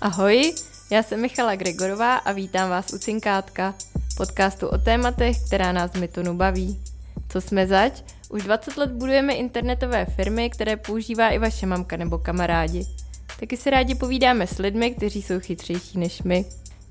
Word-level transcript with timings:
Ahoj, 0.00 0.54
já 0.90 1.02
jsem 1.02 1.20
Michala 1.20 1.56
Gregorová 1.56 2.16
a 2.16 2.32
vítám 2.32 2.70
vás 2.70 2.92
u 2.92 2.98
Cinkátka, 2.98 3.74
podcastu 4.16 4.68
o 4.68 4.78
tématech, 4.78 5.36
která 5.46 5.72
nás 5.72 5.92
z 5.92 6.00
Mytonu 6.00 6.34
baví. 6.34 6.82
Co 7.28 7.40
jsme 7.40 7.66
zač? 7.66 7.92
Už 8.30 8.42
20 8.42 8.76
let 8.76 8.90
budujeme 8.90 9.34
internetové 9.34 10.06
firmy, 10.06 10.50
které 10.50 10.76
používá 10.76 11.28
i 11.28 11.38
vaše 11.38 11.66
mamka 11.66 11.96
nebo 11.96 12.18
kamarádi. 12.18 12.86
Taky 13.40 13.56
si 13.56 13.70
rádi 13.70 13.94
povídáme 13.94 14.46
s 14.46 14.58
lidmi, 14.58 14.90
kteří 14.90 15.22
jsou 15.22 15.40
chytřejší 15.40 15.98
než 15.98 16.22
my. 16.22 16.44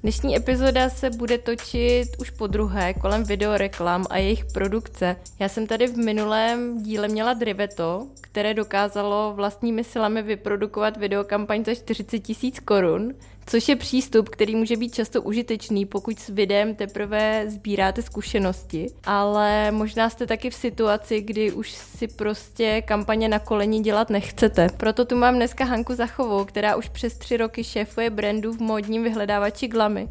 Dnešní 0.07 0.35
epizoda 0.35 0.89
se 0.89 1.09
bude 1.09 1.37
točit 1.37 2.07
už 2.19 2.29
po 2.29 2.47
druhé 2.47 2.93
kolem 2.93 3.23
videoreklam 3.23 4.05
a 4.09 4.17
jejich 4.17 4.45
produkce. 4.45 5.15
Já 5.39 5.49
jsem 5.49 5.67
tady 5.67 5.87
v 5.87 5.97
minulém 5.97 6.83
díle 6.83 7.07
měla 7.07 7.33
Driveto, 7.33 8.07
které 8.21 8.53
dokázalo 8.53 9.33
vlastními 9.35 9.83
silami 9.83 10.21
vyprodukovat 10.21 10.97
videokampaň 10.97 11.65
za 11.65 11.75
40 11.75 12.19
tisíc 12.19 12.59
korun, 12.59 13.13
což 13.47 13.69
je 13.69 13.75
přístup, 13.75 14.29
který 14.29 14.55
může 14.55 14.77
být 14.77 14.95
často 14.95 15.21
užitečný, 15.21 15.85
pokud 15.85 16.19
s 16.19 16.29
videem 16.29 16.75
teprve 16.75 17.45
sbíráte 17.47 18.01
zkušenosti, 18.01 18.87
ale 19.03 19.71
možná 19.71 20.09
jste 20.09 20.27
taky 20.27 20.49
v 20.49 20.55
situaci, 20.55 21.21
kdy 21.21 21.51
už 21.51 21.71
si 21.71 22.07
prostě 22.07 22.81
kampaně 22.81 23.29
na 23.29 23.39
koleni 23.39 23.79
dělat 23.79 24.09
nechcete. 24.09 24.67
Proto 24.77 25.05
tu 25.05 25.15
mám 25.15 25.35
dneska 25.35 25.65
Hanku 25.65 25.95
Zachovou, 25.95 26.45
která 26.45 26.75
už 26.75 26.89
přes 26.89 27.17
tři 27.17 27.37
roky 27.37 27.63
šéfuje 27.63 28.09
brandu 28.09 28.53
v 28.53 28.59
módním 28.59 29.03
vyhledávači 29.03 29.67
Glamy. 29.67 30.09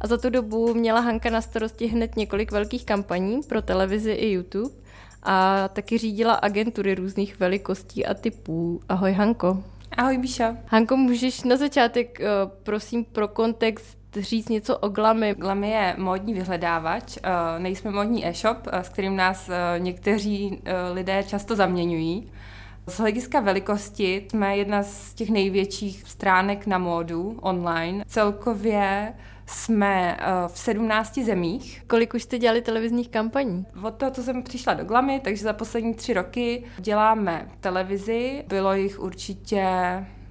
A 0.00 0.06
za 0.06 0.16
tu 0.16 0.30
dobu 0.30 0.74
měla 0.74 1.00
Hanka 1.00 1.30
na 1.30 1.40
starosti 1.40 1.86
hned 1.86 2.16
několik 2.16 2.52
velkých 2.52 2.84
kampaní 2.84 3.40
pro 3.48 3.62
televizi 3.62 4.12
i 4.12 4.30
YouTube 4.30 4.74
a 5.22 5.68
taky 5.68 5.98
řídila 5.98 6.34
agentury 6.34 6.94
různých 6.94 7.40
velikostí 7.40 8.06
a 8.06 8.14
typů. 8.14 8.80
Ahoj 8.88 9.12
Hanko. 9.12 9.62
Ahoj 9.92 10.18
Bíša. 10.18 10.56
Hanko, 10.66 10.96
můžeš 10.96 11.42
na 11.42 11.56
začátek, 11.56 12.20
eh, 12.20 12.26
prosím, 12.62 13.04
pro 13.04 13.28
kontext 13.28 13.98
říct 14.20 14.48
něco 14.48 14.78
o 14.78 14.88
Glamy? 14.88 15.34
Glamy 15.34 15.70
je 15.70 15.94
módní 15.98 16.34
vyhledávač, 16.34 17.16
eh, 17.16 17.30
nejsme 17.58 17.90
módní 17.90 18.26
e-shop, 18.26 18.58
eh, 18.66 18.84
s 18.84 18.88
kterým 18.88 19.16
nás 19.16 19.50
někteří 19.78 20.62
lidé 20.92 21.22
často 21.22 21.56
zaměňují. 21.56 22.32
Z 22.86 22.98
hlediska 22.98 23.40
velikosti 23.40 24.26
jsme 24.30 24.56
jedna 24.56 24.82
z 24.82 25.14
těch 25.14 25.30
největších 25.30 26.02
stránek 26.06 26.66
na 26.66 26.78
módu 26.78 27.38
online. 27.40 28.04
Celkově 28.06 29.12
jsme 29.46 30.16
v 30.48 30.58
17 30.58 31.18
zemích. 31.18 31.82
Kolik 31.86 32.14
už 32.14 32.22
jste 32.22 32.38
dělali 32.38 32.62
televizních 32.62 33.08
kampaní? 33.08 33.66
Od 33.82 33.94
toho, 33.94 34.10
co 34.10 34.22
jsem 34.22 34.42
přišla 34.42 34.74
do 34.74 34.84
Glamy, 34.84 35.20
takže 35.24 35.42
za 35.42 35.52
poslední 35.52 35.94
tři 35.94 36.14
roky 36.14 36.64
děláme 36.78 37.48
televizi. 37.60 38.44
Bylo 38.48 38.74
jich 38.74 39.00
určitě 39.00 39.66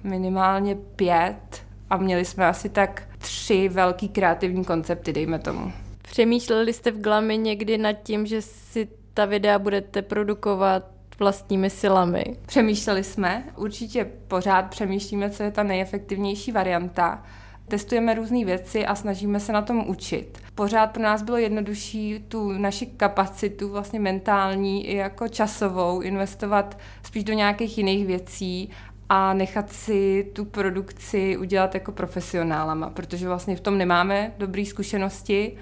minimálně 0.04 0.74
pět 0.74 1.64
a 1.90 1.96
měli 1.96 2.24
jsme 2.24 2.46
asi 2.46 2.68
tak 2.68 3.02
tři 3.18 3.68
velký 3.68 4.08
kreativní 4.08 4.64
koncepty, 4.64 5.12
dejme 5.12 5.38
tomu. 5.38 5.72
Přemýšleli 6.02 6.72
jste 6.72 6.90
v 6.90 7.00
Glamy 7.00 7.38
někdy 7.38 7.78
nad 7.78 7.92
tím, 7.92 8.26
že 8.26 8.42
si 8.42 8.88
ta 9.14 9.24
videa 9.24 9.58
budete 9.58 10.02
produkovat 10.02 10.84
vlastními 11.18 11.70
silami? 11.70 12.24
Přemýšleli 12.46 13.04
jsme, 13.04 13.44
určitě 13.56 14.04
pořád 14.28 14.62
přemýšlíme, 14.62 15.30
co 15.30 15.42
je 15.42 15.50
ta 15.50 15.62
nejefektivnější 15.62 16.52
varianta. 16.52 17.22
Testujeme 17.68 18.14
různé 18.14 18.44
věci 18.44 18.86
a 18.86 18.94
snažíme 18.94 19.40
se 19.40 19.52
na 19.52 19.62
tom 19.62 19.84
učit. 19.88 20.38
Pořád 20.54 20.86
pro 20.86 21.02
nás 21.02 21.22
bylo 21.22 21.36
jednodušší 21.36 22.24
tu 22.28 22.52
naši 22.52 22.86
kapacitu, 22.86 23.68
vlastně 23.68 24.00
mentální 24.00 24.86
i 24.86 24.96
jako 24.96 25.28
časovou, 25.28 26.00
investovat 26.00 26.78
spíš 27.02 27.24
do 27.24 27.32
nějakých 27.32 27.78
jiných 27.78 28.06
věcí 28.06 28.70
a 29.08 29.34
nechat 29.34 29.72
si 29.72 30.30
tu 30.32 30.44
produkci 30.44 31.36
udělat 31.36 31.74
jako 31.74 31.92
profesionálama, 31.92 32.90
protože 32.90 33.28
vlastně 33.28 33.56
v 33.56 33.60
tom 33.60 33.78
nemáme 33.78 34.32
dobré 34.38 34.64
zkušenosti 34.64 35.56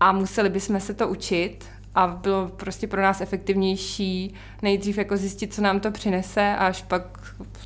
a 0.00 0.12
museli 0.12 0.48
bychom 0.48 0.80
se 0.80 0.94
to 0.94 1.08
učit 1.08 1.64
a 1.96 2.06
bylo 2.06 2.48
prostě 2.48 2.86
pro 2.86 3.02
nás 3.02 3.20
efektivnější 3.20 4.34
nejdřív 4.62 4.98
jako 4.98 5.16
zjistit, 5.16 5.54
co 5.54 5.62
nám 5.62 5.80
to 5.80 5.90
přinese 5.90 6.42
a 6.58 6.66
až 6.66 6.82
pak 6.82 7.02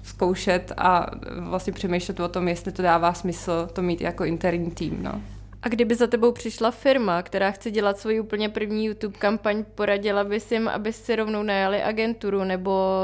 zkoušet 0.03 0.73
a 0.77 1.07
vlastně 1.41 1.73
přemýšlet 1.73 2.21
o 2.21 2.29
tom, 2.29 2.49
jestli 2.49 2.73
to 2.73 2.83
dává 2.83 3.13
smysl 3.13 3.69
to 3.73 3.83
mít 3.83 4.01
jako 4.01 4.25
interní 4.25 4.71
tým. 4.71 4.99
No. 5.03 5.23
A 5.63 5.69
kdyby 5.69 5.95
za 5.95 6.07
tebou 6.07 6.33
přišla 6.33 6.71
firma, 6.71 7.23
která 7.23 7.51
chce 7.51 7.71
dělat 7.71 7.99
svoji 7.99 8.21
úplně 8.21 8.49
první 8.49 8.87
YouTube 8.87 9.19
kampaň, 9.19 9.65
poradila 9.75 10.25
bys 10.25 10.53
jim, 10.53 10.69
aby 10.69 10.93
si 10.93 11.17
rovnou 11.17 11.43
najali 11.43 11.83
agenturu, 11.83 12.45
nebo 12.45 12.97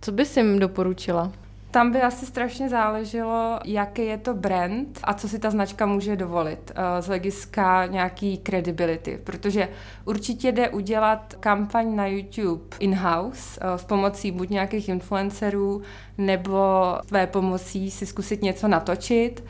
co 0.00 0.12
bys 0.12 0.36
jim 0.36 0.58
doporučila? 0.58 1.32
Tam 1.70 1.92
by 1.92 2.02
asi 2.02 2.26
strašně 2.26 2.68
záleželo, 2.68 3.60
jaký 3.64 4.06
je 4.06 4.18
to 4.18 4.34
brand 4.34 5.00
a 5.04 5.14
co 5.14 5.28
si 5.28 5.38
ta 5.38 5.50
značka 5.50 5.86
může 5.86 6.16
dovolit 6.16 6.72
eh, 6.74 7.02
z 7.02 7.06
hlediska 7.06 7.86
nějaký 7.86 8.38
credibility, 8.38 9.20
protože 9.24 9.68
určitě 10.04 10.52
jde 10.52 10.68
udělat 10.68 11.34
kampaň 11.40 11.96
na 11.96 12.06
YouTube 12.06 12.76
in-house 12.78 13.60
eh, 13.62 13.78
s 13.78 13.84
pomocí 13.84 14.30
buď 14.30 14.50
nějakých 14.50 14.88
influencerů 14.88 15.82
nebo 16.18 16.58
tvé 17.06 17.26
pomocí 17.26 17.90
si 17.90 18.06
zkusit 18.06 18.42
něco 18.42 18.68
natočit 18.68 19.44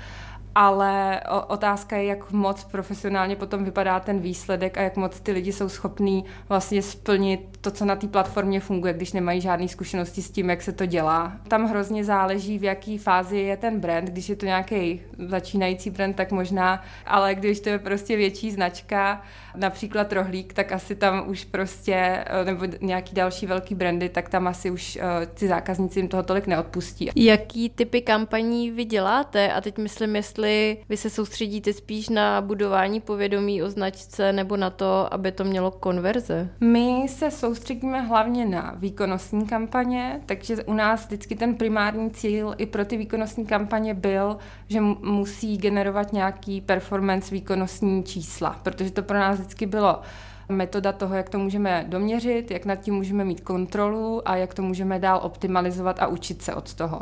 ale 0.59 1.21
otázka 1.47 1.97
je, 1.97 2.05
jak 2.05 2.31
moc 2.33 2.65
profesionálně 2.65 3.37
potom 3.37 3.65
vypadá 3.65 4.01
ten 4.01 4.19
výsledek 4.19 4.79
a 4.79 4.83
jak 4.83 4.97
moc 4.97 5.21
ty 5.21 5.33
lidi 5.33 5.53
jsou 5.53 5.69
schopní 5.69 6.25
vlastně 6.49 6.83
splnit 6.83 7.41
to, 7.61 7.71
co 7.71 7.85
na 7.85 7.97
té 7.97 8.07
platformě 8.07 8.61
funguje, 8.61 8.93
když 8.93 9.13
nemají 9.13 9.41
žádné 9.41 9.69
zkušenosti 9.69 10.23
s 10.23 10.31
tím, 10.31 10.51
jak 10.51 10.63
se 10.63 10.73
to 10.73 10.87
dělá. 10.87 11.33
Tam 11.49 11.67
hrozně 11.67 12.05
záleží, 12.05 12.59
v 12.59 12.65
jaké 12.65 12.99
fázi 12.99 13.39
je 13.39 13.57
ten 13.57 13.81
brand. 13.81 14.09
Když 14.09 14.29
je 14.29 14.37
to 14.37 14.47
nějaký 14.47 15.01
začínající 15.19 15.91
brand, 15.91 16.17
tak 16.17 16.33
možná, 16.33 16.83
ale 17.07 17.35
když 17.35 17.61
to 17.61 17.69
je 17.69 17.79
prostě 17.79 18.17
větší 18.17 18.51
značka, 18.51 19.23
například 19.57 20.13
rohlík, 20.13 20.53
tak 20.53 20.73
asi 20.73 20.95
tam 20.95 21.29
už 21.29 21.45
prostě, 21.45 22.25
nebo 22.45 22.67
nějaký 22.81 23.15
další 23.15 23.47
velký 23.47 23.75
brandy, 23.75 24.09
tak 24.09 24.29
tam 24.29 24.47
asi 24.47 24.71
už 24.71 24.97
uh, 24.97 25.27
ty 25.35 25.49
zákazníci 25.49 25.99
jim 25.99 26.09
toho 26.09 26.23
tolik 26.23 26.47
neodpustí. 26.47 27.11
Jaký 27.17 27.71
typy 27.71 28.01
kampaní 28.01 28.71
vy 28.71 28.85
děláte? 28.85 29.53
A 29.53 29.61
teď 29.61 29.79
myslím, 29.79 30.17
jestli 30.17 30.48
jestli 30.49 30.85
vy 30.89 30.97
se 30.97 31.11
soustředíte 31.11 31.73
spíš 31.73 32.09
na 32.09 32.41
budování 32.41 33.01
povědomí 33.01 33.63
o 33.63 33.71
značce 33.71 34.33
nebo 34.33 34.57
na 34.57 34.71
to, 34.71 35.15
aby 35.15 35.33
to 35.33 35.45
mělo 35.45 35.71
konverze? 35.71 36.49
My 36.61 37.07
se 37.09 37.31
soustředíme 37.31 38.01
hlavně 38.01 38.47
na 38.47 38.75
výkonnostní 38.77 39.47
kampaně, 39.47 40.21
takže 40.27 40.65
u 40.65 40.73
nás 40.73 41.07
vždycky 41.07 41.37
ten 41.37 41.55
primární 41.55 42.11
cíl 42.11 42.55
i 42.59 42.67
pro 42.67 42.85
ty 42.85 42.97
výkonnostní 42.97 43.47
kampaně 43.47 43.95
byl, 43.95 44.37
že 44.69 44.81
musí 44.81 45.59
generovat 45.59 46.13
nějaký 46.13 46.61
performance 46.61 47.35
výkonnostní 47.35 48.05
čísla, 48.05 48.61
protože 48.63 48.91
to 48.91 49.03
pro 49.03 49.19
nás 49.19 49.39
vždycky 49.39 49.67
bylo 49.67 50.01
metoda 50.49 50.93
toho, 50.93 51.15
jak 51.15 51.29
to 51.29 51.39
můžeme 51.39 51.85
doměřit, 51.89 52.51
jak 52.51 52.65
nad 52.65 52.77
tím 52.77 52.95
můžeme 52.95 53.25
mít 53.25 53.41
kontrolu 53.41 54.29
a 54.29 54.37
jak 54.37 54.55
to 54.55 54.63
můžeme 54.63 54.99
dál 54.99 55.21
optimalizovat 55.23 56.03
a 56.03 56.07
učit 56.07 56.43
se 56.43 56.55
od 56.55 56.75
toho. 56.75 57.01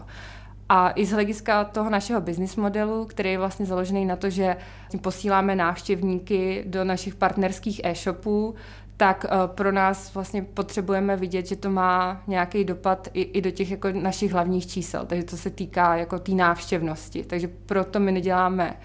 A 0.69 0.91
i 0.95 1.07
z 1.07 1.13
hlediska 1.13 1.65
toho 1.65 1.91
našeho 1.91 2.21
business 2.21 2.57
modelu, 2.57 3.05
který 3.05 3.31
je 3.31 3.39
vlastně 3.39 3.67
založený 3.67 4.07
na 4.07 4.17
to, 4.17 4.31
že 4.31 4.57
posíláme 5.01 5.57
návštěvníky 5.57 6.65
do 6.67 6.85
našich 6.85 7.15
partnerských 7.15 7.81
e-shopů, 7.85 8.55
tak 8.97 9.27
eh, 9.29 9.29
pro 9.47 9.73
nás 9.73 10.15
vlastně 10.15 10.43
potřebujeme 10.43 11.17
vidět, 11.17 11.47
že 11.47 11.57
to 11.57 11.71
má 11.71 12.23
nějaký 12.27 12.65
dopad 12.65 13.09
i, 13.13 13.23
i 13.23 13.41
do 13.41 13.51
těch 13.51 13.71
jako 13.71 13.89
našich 13.93 14.33
hlavních 14.33 14.67
čísel, 14.67 15.07
takže 15.07 15.25
to 15.25 15.37
se 15.37 15.51
týká 15.51 15.97
jako 15.97 16.19
té 16.19 16.33
návštěvnosti. 16.33 17.25
Takže 17.25 17.49
proto 17.67 18.01
my 18.01 18.13
neděláme 18.13 18.77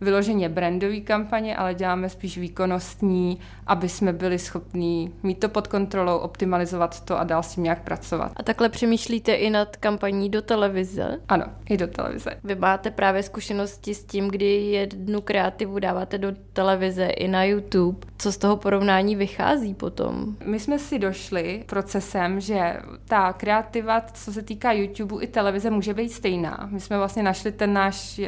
vyloženě 0.00 0.48
brandové 0.48 1.00
kampaně, 1.00 1.56
ale 1.56 1.74
děláme 1.74 2.08
spíš 2.08 2.38
výkonnostní, 2.38 3.38
aby 3.66 3.88
jsme 3.88 4.12
byli 4.12 4.38
schopní 4.38 5.14
mít 5.22 5.40
to 5.40 5.48
pod 5.48 5.66
kontrolou, 5.66 6.18
optimalizovat 6.18 7.04
to 7.04 7.18
a 7.18 7.24
dál 7.24 7.42
s 7.42 7.54
tím 7.54 7.64
nějak 7.64 7.82
pracovat. 7.82 8.32
A 8.36 8.42
takhle 8.42 8.68
přemýšlíte 8.68 9.32
i 9.32 9.50
nad 9.50 9.76
kampaní 9.76 10.28
do 10.30 10.42
televize? 10.42 11.18
Ano, 11.28 11.44
i 11.68 11.76
do 11.76 11.86
televize. 11.86 12.30
Vy 12.44 12.54
máte 12.54 12.90
právě 12.90 13.22
zkušenosti 13.22 13.94
s 13.94 14.04
tím, 14.04 14.28
kdy 14.28 14.46
jednu 14.46 15.20
kreativu 15.20 15.78
dáváte 15.78 16.18
do 16.18 16.32
televize 16.52 17.06
i 17.06 17.28
na 17.28 17.44
YouTube. 17.44 17.98
Co 18.18 18.32
z 18.32 18.36
toho 18.36 18.56
porovnání 18.56 19.16
vychází 19.16 19.74
potom? 19.74 20.36
My 20.44 20.60
jsme 20.60 20.78
si 20.78 20.98
došli 20.98 21.64
procesem, 21.66 22.40
že 22.40 22.76
ta 23.04 23.32
kreativa, 23.32 24.00
co 24.00 24.32
se 24.32 24.42
týká 24.42 24.72
YouTube 24.72 25.24
i 25.24 25.26
televize, 25.26 25.70
může 25.70 25.94
být 25.94 26.12
stejná. 26.12 26.68
My 26.72 26.80
jsme 26.80 26.98
vlastně 26.98 27.22
našli 27.22 27.52
ten 27.52 27.72
náš 27.72 28.20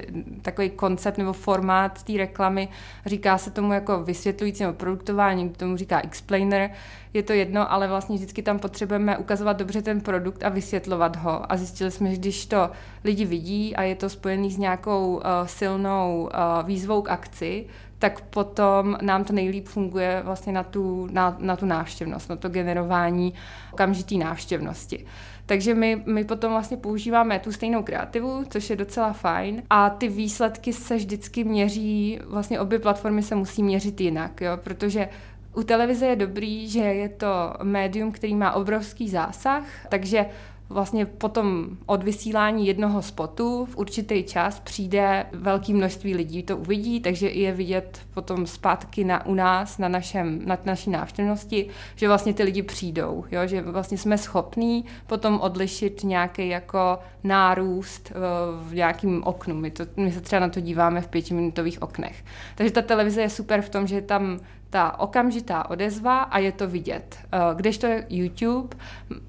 takový 0.43 0.70
koncept 0.70 1.19
nebo 1.19 1.32
form 1.32 1.60
formát 1.61 2.03
té 2.03 2.12
reklamy, 2.12 2.69
říká 3.07 3.39
se 3.39 3.51
tomu 3.51 3.73
jako 3.73 4.03
vysvětlující 4.03 4.62
nebo 4.62 4.75
produktování, 4.75 5.51
tomu 5.51 5.77
říká 5.77 6.01
explainer, 6.01 6.71
je 7.15 7.23
to 7.23 7.33
jedno, 7.33 7.73
ale 7.73 7.89
vlastně 7.89 8.17
vždycky 8.17 8.43
tam 8.43 8.59
potřebujeme 8.59 9.19
ukazovat 9.19 9.57
dobře 9.57 9.83
ten 9.83 10.01
produkt 10.01 10.45
a 10.45 10.49
vysvětlovat 10.49 11.17
ho. 11.17 11.53
A 11.53 11.57
zjistili 11.57 11.91
jsme, 11.91 12.11
že 12.11 12.17
když 12.17 12.47
to 12.47 12.71
lidi 13.05 13.25
vidí 13.25 13.77
a 13.77 13.83
je 13.83 13.95
to 13.95 14.09
spojený 14.09 14.51
s 14.51 14.59
nějakou 14.59 15.17
uh, 15.17 15.23
silnou 15.47 16.23
uh, 16.23 16.67
výzvou 16.67 17.03
k 17.03 17.11
akci, 17.11 17.67
tak 17.99 18.21
potom 18.21 18.97
nám 19.03 19.25
to 19.25 19.33
nejlíp 19.33 19.69
funguje 19.69 20.23
vlastně 20.25 20.53
na 20.53 20.62
tu, 20.62 21.09
na, 21.12 21.37
na 21.39 21.57
tu 21.57 21.67
návštěvnost, 21.67 22.31
na 22.31 22.37
to 22.37 22.49
generování 22.49 23.35
okamžitý 23.73 24.19
návštěvnosti. 24.19 25.07
Takže 25.50 25.75
my, 25.75 26.02
my 26.06 26.25
potom 26.25 26.52
vlastně 26.52 26.76
používáme 26.76 27.38
tu 27.38 27.52
stejnou 27.52 27.82
kreativu, 27.82 28.44
což 28.50 28.70
je 28.70 28.76
docela 28.76 29.12
fajn. 29.12 29.62
A 29.70 29.91
ty 29.91 30.08
výsledky 30.08 30.73
se 30.73 30.97
vždycky 30.97 31.44
měří, 31.44 32.19
vlastně 32.26 32.61
obě 32.61 32.79
platformy 32.79 33.23
se 33.23 33.35
musí 33.35 33.62
měřit 33.62 34.00
jinak, 34.00 34.41
jo, 34.41 34.50
protože 34.56 35.08
u 35.56 35.62
televize 35.62 36.06
je 36.06 36.17
dobrý, 36.17 36.69
že 36.69 36.81
je 36.81 37.08
to 37.08 37.55
médium, 37.62 38.12
který 38.12 38.35
má 38.35 38.52
obrovský 38.52 39.08
zásah, 39.08 39.64
takže 39.88 40.26
vlastně 40.70 41.06
potom 41.06 41.69
od 41.87 42.02
vysílání 42.02 42.67
jednoho 42.67 43.02
spotu 43.02 43.64
v 43.64 43.76
určitý 43.76 44.25
čas 44.25 44.61
přijde 44.61 45.26
velké 45.32 45.72
množství 45.72 46.14
lidí, 46.14 46.43
to 46.43 46.56
uvidí, 46.56 47.00
takže 47.00 47.28
je 47.28 47.52
vidět 47.52 48.00
potom 48.14 48.46
zpátky 48.46 49.05
na, 49.05 49.26
u 49.26 49.34
nás, 49.34 49.78
na, 49.78 49.88
našem, 49.88 50.40
na 50.46 50.58
naší 50.64 50.90
návštěvnosti, 50.90 51.69
že 51.96 52.08
vlastně 52.08 52.34
ty 52.34 52.43
lidi 52.43 52.62
přijdou, 52.62 53.25
jo? 53.31 53.46
že 53.46 53.62
vlastně 53.62 53.99
jsme 53.99 54.19
schopní 54.19 54.84
potom 55.06 55.40
odlišit 55.40 56.05
nějaký 56.05 56.49
jako 56.49 56.99
nárůst 57.25 58.12
eh, 58.14 58.14
v 58.62 58.75
nějakým 58.75 59.25
oknu. 59.25 59.55
My, 59.55 59.70
to, 59.70 59.84
my 59.96 60.12
se 60.12 60.20
třeba 60.20 60.40
na 60.40 60.49
to 60.49 60.61
díváme 60.61 61.00
v 61.00 61.08
pětiminutových 61.08 61.82
oknech. 61.82 62.25
Takže 62.55 62.73
ta 62.73 62.82
televize 62.82 63.23
je 63.23 63.31
super 63.31 63.62
v 63.62 63.69
tom, 63.69 63.87
že 63.87 64.02
tam 64.02 64.38
ta 64.70 65.00
okamžitá 65.00 65.70
odezva 65.70 66.20
a 66.20 66.38
je 66.38 66.52
to 66.52 66.69
vidět. 66.69 67.19
Eh, 67.32 67.38
když 67.55 67.78
to 67.78 67.87
je 67.87 68.06
YouTube, 68.08 68.76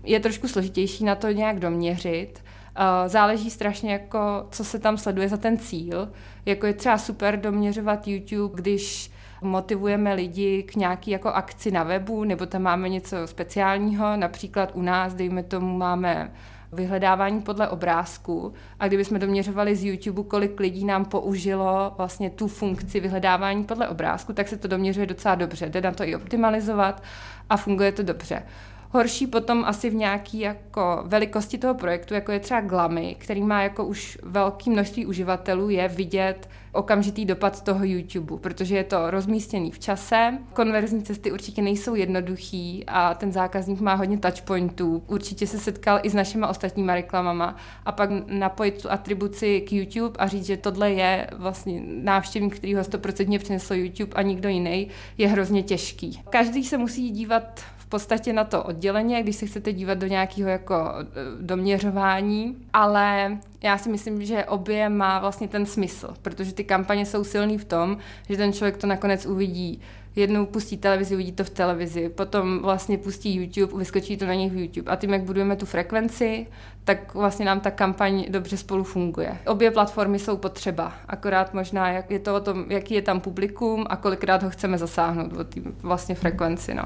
je 0.04 0.20
trošku 0.20 0.48
složitější 0.48 1.04
na 1.04 1.16
to 1.16 1.32
nějak 1.32 1.60
doměřit. 1.60 2.44
Eh, 2.76 3.10
záleží 3.10 3.50
strašně, 3.50 3.92
jako, 3.94 4.48
co 4.52 4.64
se 4.64 4.80
tam 4.80 4.98
sleduje 4.98 5.30
za 5.30 5.38
ten 5.38 5.58
cíl. 5.58 6.10
Jako 6.46 6.66
je 6.66 6.74
třeba 6.74 6.98
super 6.98 7.40
doměřovat 7.40 8.08
YouTube, 8.08 8.62
když 8.62 9.12
motivujeme 9.42 10.14
lidi 10.14 10.64
k 10.64 10.76
nějaký 10.76 11.12
jako 11.12 11.30
akci 11.30 11.72
na 11.72 11.84
webu, 11.84 12.24
nebo 12.24 12.46
tam 12.46 12.62
máme 12.62 12.90
něco 12.90 13.16
speciálního, 13.26 14.18
například 14.18 14.72
u 14.74 14.82
nás, 14.82 15.14
dejme 15.14 15.44
tomu, 15.44 15.78
máme 15.78 16.32
vyhledávání 16.72 17.42
podle 17.42 17.70
obrázku 17.70 18.54
a 18.80 18.88
kdybychom 18.88 19.20
doměřovali 19.20 19.76
z 19.76 19.84
YouTube, 19.84 20.24
kolik 20.24 20.60
lidí 20.60 20.86
nám 20.86 21.06
použilo 21.06 21.94
vlastně 21.98 22.30
tu 22.30 22.48
funkci 22.48 23.00
vyhledávání 23.00 23.64
podle 23.64 23.88
obrázku, 23.88 24.34
tak 24.34 24.48
se 24.48 24.58
to 24.58 24.68
doměřuje 24.68 25.06
docela 25.06 25.36
dobře. 25.36 25.70
Jde 25.70 25.82
na 25.82 25.92
to 25.92 26.04
i 26.04 26.16
optimalizovat 26.16 27.04
a 27.50 27.58
funguje 27.58 27.92
to 27.92 28.04
dobře. 28.04 28.44
Horší 28.94 29.28
potom 29.28 29.66
asi 29.66 29.90
v 29.90 29.96
nějaký 29.96 30.40
jako 30.40 31.04
velikosti 31.06 31.58
toho 31.58 31.74
projektu, 31.74 32.14
jako 32.14 32.32
je 32.32 32.40
třeba 32.40 32.62
Glamy, 32.62 33.16
který 33.20 33.44
má 33.44 33.64
jako 33.64 33.86
už 33.86 34.18
velké 34.24 34.70
množství 34.70 35.06
uživatelů, 35.06 35.70
je 35.70 35.88
vidět 35.88 36.50
okamžitý 36.74 37.26
dopad 37.26 37.64
toho 37.64 37.84
YouTube, 37.84 38.38
protože 38.38 38.76
je 38.76 38.84
to 38.84 39.12
rozmístěný 39.12 39.72
v 39.72 39.80
čase. 39.80 40.38
Konverzní 40.54 41.04
cesty 41.04 41.32
určitě 41.32 41.62
nejsou 41.62 41.96
jednoduchý 41.96 42.84
a 42.88 43.14
ten 43.14 43.32
zákazník 43.32 43.80
má 43.80 43.94
hodně 43.94 44.18
touchpointů. 44.18 45.04
Určitě 45.08 45.48
se 45.48 45.60
setkal 45.60 46.00
i 46.04 46.10
s 46.10 46.14
našimi 46.14 46.46
ostatníma 46.50 46.94
reklamama 46.94 47.56
a 47.86 47.92
pak 47.92 48.10
napojit 48.28 48.82
tu 48.82 48.92
atribuci 48.92 49.62
k 49.62 49.72
YouTube 49.72 50.16
a 50.20 50.28
říct, 50.28 50.46
že 50.46 50.58
tohle 50.58 50.92
je 50.92 51.28
vlastně 51.38 51.82
návštěvník, 51.86 52.56
který 52.56 52.76
ho 52.76 52.82
100% 52.82 53.40
přinesl 53.40 53.74
YouTube 53.74 54.14
a 54.14 54.22
nikdo 54.22 54.50
jiný, 54.50 54.88
je 55.18 55.28
hrozně 55.28 55.64
těžký. 55.64 56.22
Každý 56.30 56.64
se 56.64 56.78
musí 56.78 57.10
dívat 57.10 57.62
podstatě 57.92 58.34
na 58.34 58.44
to 58.44 58.64
odděleně, 58.64 59.24
když 59.24 59.36
se 59.36 59.46
chcete 59.46 59.74
dívat 59.74 59.98
do 59.98 60.08
nějakého 60.08 60.50
jako 60.50 60.76
e, 60.76 61.06
doměřování, 61.42 62.58
ale 62.74 63.38
já 63.64 63.78
si 63.78 63.90
myslím, 63.90 64.26
že 64.26 64.46
obě 64.46 64.90
má 64.90 65.20
vlastně 65.20 65.48
ten 65.48 65.66
smysl, 65.66 66.14
protože 66.22 66.54
ty 66.54 66.64
kampaně 66.64 67.06
jsou 67.06 67.24
silný 67.24 67.58
v 67.58 67.66
tom, 67.66 67.98
že 68.30 68.38
ten 68.38 68.54
člověk 68.54 68.78
to 68.78 68.88
nakonec 68.88 69.26
uvidí 69.26 69.82
jednou 70.16 70.46
pustí 70.46 70.78
televizi, 70.78 71.16
uvidí 71.16 71.32
to 71.32 71.44
v 71.44 71.50
televizi, 71.50 72.10
potom 72.10 72.60
vlastně 72.60 72.98
pustí 72.98 73.36
YouTube, 73.36 73.80
vyskočí 73.80 74.18
to 74.18 74.26
na 74.26 74.34
něj 74.34 74.50
v 74.50 74.58
YouTube. 74.58 74.92
A 74.92 74.96
tím, 74.96 75.14
jak 75.14 75.24
budujeme 75.24 75.56
tu 75.56 75.66
frekvenci, 75.66 76.48
tak 76.84 77.14
vlastně 77.14 77.46
nám 77.46 77.60
ta 77.60 77.72
kampaň 77.72 78.26
dobře 78.30 78.58
spolu 78.58 78.84
funguje. 78.84 79.38
Obě 79.48 79.72
platformy 79.72 80.20
jsou 80.20 80.38
potřeba, 80.38 80.94
akorát 81.08 81.54
možná 81.54 81.90
je 81.90 82.20
to 82.20 82.36
o 82.36 82.40
tom, 82.40 82.66
jaký 82.68 82.94
je 82.94 83.02
tam 83.02 83.20
publikum 83.20 83.86
a 83.90 83.96
kolikrát 83.96 84.44
ho 84.44 84.50
chceme 84.50 84.78
zasáhnout 84.78 85.34
o 85.34 85.44
té 85.44 85.62
vlastně 85.82 86.16
frekvenci. 86.16 86.74
No. 86.74 86.84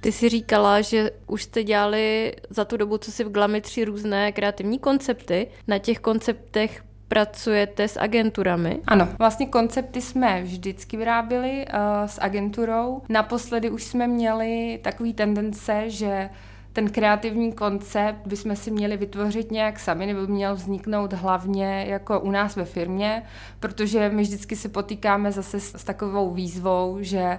Ty 0.00 0.12
si 0.12 0.28
říkala, 0.28 0.80
že 0.80 1.10
už 1.26 1.42
jste 1.42 1.64
dělali 1.64 2.34
za 2.50 2.64
tu 2.64 2.76
dobu, 2.76 2.98
co 2.98 3.12
si 3.12 3.24
v 3.24 3.30
Glami 3.30 3.60
tři 3.60 3.84
různé 3.84 4.32
kreativní 4.32 4.78
koncepty. 4.78 5.46
Na 5.68 5.78
těch 5.78 6.00
konceptech 6.00 6.82
pracujete 7.08 7.88
s 7.88 8.00
agenturami? 8.00 8.80
Ano, 8.86 9.08
vlastně 9.18 9.46
koncepty 9.46 10.00
jsme 10.00 10.42
vždycky 10.42 10.96
vyráběli 10.96 11.66
uh, 11.66 12.06
s 12.06 12.20
agenturou. 12.20 13.02
Naposledy 13.08 13.70
už 13.70 13.84
jsme 13.84 14.06
měli 14.06 14.80
takový 14.82 15.14
tendence, 15.14 15.90
že 15.90 16.30
ten 16.72 16.90
kreativní 16.90 17.52
koncept 17.52 18.26
bychom 18.26 18.56
si 18.56 18.70
měli 18.70 18.96
vytvořit 18.96 19.50
nějak 19.50 19.78
sami, 19.78 20.06
nebo 20.06 20.26
měl 20.26 20.54
vzniknout 20.54 21.12
hlavně 21.12 21.84
jako 21.88 22.20
u 22.20 22.30
nás 22.30 22.56
ve 22.56 22.64
firmě, 22.64 23.22
protože 23.60 24.08
my 24.08 24.22
vždycky 24.22 24.56
se 24.56 24.68
potýkáme 24.68 25.32
zase 25.32 25.60
s, 25.60 25.74
s 25.74 25.84
takovou 25.84 26.30
výzvou, 26.30 26.98
že 27.00 27.38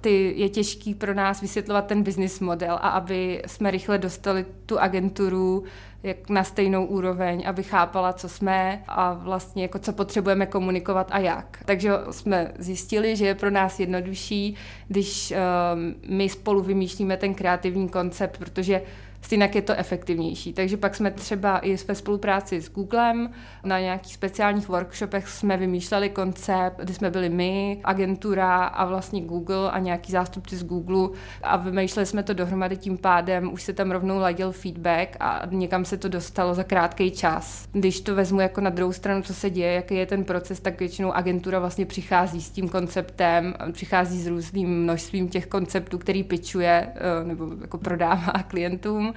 ty 0.00 0.34
je 0.36 0.48
těžký 0.48 0.94
pro 0.94 1.14
nás 1.14 1.40
vysvětlovat 1.40 1.86
ten 1.86 2.02
business 2.02 2.40
model 2.40 2.74
a 2.74 2.88
aby 2.88 3.42
jsme 3.46 3.70
rychle 3.70 3.98
dostali 3.98 4.46
tu 4.66 4.78
agenturu 4.78 5.64
jak 6.02 6.30
na 6.30 6.44
stejnou 6.44 6.84
úroveň, 6.84 7.44
aby 7.46 7.62
chápala, 7.62 8.12
co 8.12 8.28
jsme 8.28 8.82
a 8.88 9.12
vlastně 9.12 9.62
jako 9.62 9.78
co 9.78 9.92
potřebujeme 9.92 10.46
komunikovat 10.46 11.08
a 11.10 11.18
jak. 11.18 11.58
Takže 11.64 11.90
jsme 12.10 12.52
zjistili, 12.58 13.16
že 13.16 13.26
je 13.26 13.34
pro 13.34 13.50
nás 13.50 13.80
jednodušší, 13.80 14.54
když 14.88 15.32
um, 15.32 15.94
my 16.08 16.28
spolu 16.28 16.62
vymýšlíme 16.62 17.16
ten 17.16 17.34
kreativní 17.34 17.88
koncept, 17.88 18.38
protože 18.38 18.82
stejně 19.20 19.50
je 19.54 19.62
to 19.62 19.74
efektivnější. 19.74 20.52
Takže 20.52 20.76
pak 20.76 20.94
jsme 20.94 21.10
třeba 21.10 21.58
i 21.58 21.76
ve 21.76 21.94
spolupráci 21.94 22.60
s 22.60 22.70
Googlem 22.70 23.30
na 23.64 23.80
nějakých 23.80 24.14
speciálních 24.14 24.68
workshopech 24.68 25.28
jsme 25.28 25.56
vymýšleli 25.56 26.08
koncept, 26.08 26.80
kdy 26.80 26.94
jsme 26.94 27.10
byli 27.10 27.28
my, 27.28 27.80
agentura 27.84 28.64
a 28.64 28.84
vlastně 28.84 29.20
Google 29.20 29.70
a 29.70 29.78
nějaký 29.78 30.12
zástupci 30.12 30.56
z 30.56 30.64
Google 30.64 31.08
a 31.42 31.56
vymýšleli 31.56 32.06
jsme 32.06 32.22
to 32.22 32.34
dohromady 32.34 32.76
tím 32.76 32.98
pádem, 32.98 33.52
už 33.52 33.62
se 33.62 33.72
tam 33.72 33.90
rovnou 33.90 34.18
ladil 34.18 34.52
feedback 34.52 35.16
a 35.20 35.42
někam 35.50 35.84
se 35.84 35.96
to 35.96 36.08
dostalo 36.08 36.54
za 36.54 36.64
krátký 36.64 37.10
čas. 37.10 37.68
Když 37.72 38.00
to 38.00 38.14
vezmu 38.14 38.40
jako 38.40 38.60
na 38.60 38.70
druhou 38.70 38.92
stranu, 38.92 39.22
co 39.22 39.34
se 39.34 39.50
děje, 39.50 39.72
jaký 39.72 39.94
je 39.94 40.06
ten 40.06 40.24
proces, 40.24 40.60
tak 40.60 40.80
většinou 40.80 41.12
agentura 41.12 41.58
vlastně 41.58 41.86
přichází 41.86 42.42
s 42.42 42.50
tím 42.50 42.68
konceptem, 42.68 43.54
přichází 43.72 44.22
s 44.22 44.26
různým 44.26 44.82
množstvím 44.82 45.28
těch 45.28 45.46
konceptů, 45.46 45.98
který 45.98 46.24
pičuje 46.24 46.92
eh, 46.94 47.24
nebo 47.24 47.48
jako 47.60 47.78
prodává 47.78 48.32
klientům 48.48 49.09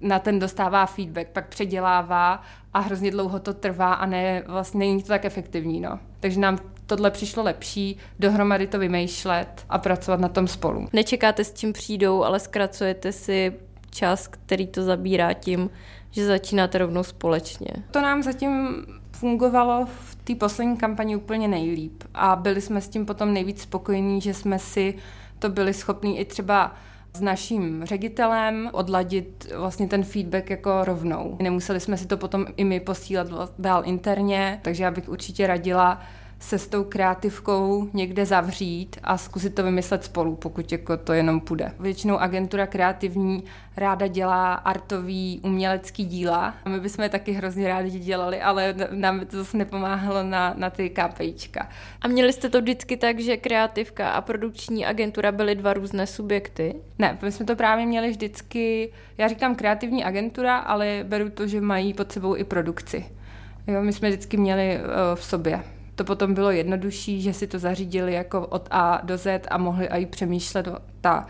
na 0.00 0.18
ten 0.18 0.38
dostává 0.38 0.86
feedback, 0.86 1.28
pak 1.28 1.48
předělává 1.48 2.42
a 2.74 2.78
hrozně 2.78 3.10
dlouho 3.10 3.38
to 3.38 3.54
trvá 3.54 3.94
a 3.94 4.06
ne, 4.06 4.42
vlastně 4.46 4.78
není 4.78 5.02
to 5.02 5.08
tak 5.08 5.24
efektivní. 5.24 5.80
No. 5.80 5.98
Takže 6.20 6.40
nám 6.40 6.58
tohle 6.86 7.10
přišlo 7.10 7.42
lepší, 7.42 7.98
dohromady 8.18 8.66
to 8.66 8.78
vymýšlet 8.78 9.64
a 9.68 9.78
pracovat 9.78 10.20
na 10.20 10.28
tom 10.28 10.48
spolu. 10.48 10.88
Nečekáte, 10.92 11.44
s 11.44 11.52
čím 11.52 11.72
přijdou, 11.72 12.24
ale 12.24 12.40
zkracujete 12.40 13.12
si 13.12 13.52
čas, 13.90 14.28
který 14.28 14.66
to 14.66 14.82
zabírá 14.82 15.32
tím, 15.32 15.70
že 16.10 16.26
začínáte 16.26 16.78
rovnou 16.78 17.02
společně. 17.02 17.68
To 17.90 18.00
nám 18.00 18.22
zatím 18.22 18.84
fungovalo 19.12 19.86
v 19.86 20.14
té 20.14 20.34
poslední 20.34 20.76
kampani 20.76 21.16
úplně 21.16 21.48
nejlíp 21.48 22.02
a 22.14 22.36
byli 22.36 22.60
jsme 22.60 22.80
s 22.80 22.88
tím 22.88 23.06
potom 23.06 23.32
nejvíc 23.32 23.62
spokojení, 23.62 24.20
že 24.20 24.34
jsme 24.34 24.58
si 24.58 24.94
to 25.38 25.48
byli 25.48 25.74
schopní 25.74 26.18
i 26.18 26.24
třeba 26.24 26.74
s 27.16 27.20
naším 27.20 27.84
ředitelem 27.84 28.70
odladit 28.72 29.52
vlastně 29.56 29.88
ten 29.88 30.04
feedback 30.04 30.50
jako 30.50 30.84
rovnou. 30.84 31.36
Nemuseli 31.42 31.80
jsme 31.80 31.96
si 31.96 32.06
to 32.06 32.16
potom 32.16 32.46
i 32.56 32.64
my 32.64 32.80
posílat 32.80 33.28
dál 33.58 33.82
interně, 33.84 34.60
takže 34.62 34.84
já 34.84 34.90
bych 34.90 35.08
určitě 35.08 35.46
radila 35.46 36.02
se 36.44 36.58
s 36.58 36.66
tou 36.66 36.84
kreativkou 36.84 37.88
někde 37.92 38.26
zavřít 38.26 38.96
a 39.02 39.18
zkusit 39.18 39.54
to 39.54 39.62
vymyslet 39.62 40.04
spolu, 40.04 40.36
pokud 40.36 40.72
jako 40.72 40.96
to 40.96 41.12
jenom 41.12 41.40
půjde. 41.40 41.72
Většinou 41.80 42.18
agentura 42.18 42.66
kreativní 42.66 43.44
ráda 43.76 44.06
dělá 44.06 44.54
artový 44.54 45.40
umělecký 45.44 46.04
díla. 46.04 46.54
A 46.64 46.68
my 46.68 46.80
bychom 46.80 47.02
je 47.02 47.08
taky 47.08 47.32
hrozně 47.32 47.68
rádi 47.68 47.98
dělali, 47.98 48.40
ale 48.40 48.74
nám 48.90 49.18
by 49.18 49.26
to 49.26 49.36
zase 49.36 49.56
nepomáhalo 49.56 50.22
na, 50.22 50.54
na 50.56 50.70
ty 50.70 50.90
KPIčka. 50.90 51.68
A 52.02 52.08
měli 52.08 52.32
jste 52.32 52.48
to 52.48 52.60
vždycky 52.60 52.96
tak, 52.96 53.20
že 53.20 53.36
kreativka 53.36 54.10
a 54.10 54.20
produkční 54.20 54.86
agentura 54.86 55.32
byly 55.32 55.54
dva 55.54 55.72
různé 55.72 56.06
subjekty? 56.06 56.74
Ne, 56.98 57.18
my 57.22 57.32
jsme 57.32 57.46
to 57.46 57.56
právě 57.56 57.86
měli 57.86 58.10
vždycky, 58.10 58.92
já 59.18 59.28
říkám 59.28 59.54
kreativní 59.54 60.04
agentura, 60.04 60.56
ale 60.56 61.00
beru 61.04 61.30
to, 61.30 61.46
že 61.46 61.60
mají 61.60 61.94
pod 61.94 62.12
sebou 62.12 62.36
i 62.36 62.44
produkci. 62.44 63.04
Jo, 63.66 63.82
my 63.82 63.92
jsme 63.92 64.08
vždycky 64.08 64.36
měli 64.36 64.78
uh, 64.78 64.84
v 65.14 65.24
sobě 65.24 65.62
to 65.94 66.04
potom 66.04 66.34
bylo 66.34 66.50
jednodušší, 66.50 67.22
že 67.22 67.32
si 67.32 67.46
to 67.46 67.58
zařídili 67.58 68.12
jako 68.12 68.46
od 68.46 68.68
A 68.70 69.00
do 69.04 69.18
Z 69.18 69.46
a 69.50 69.58
mohli 69.58 69.88
i 69.88 70.06
přemýšlet 70.06 70.68
ta 71.00 71.26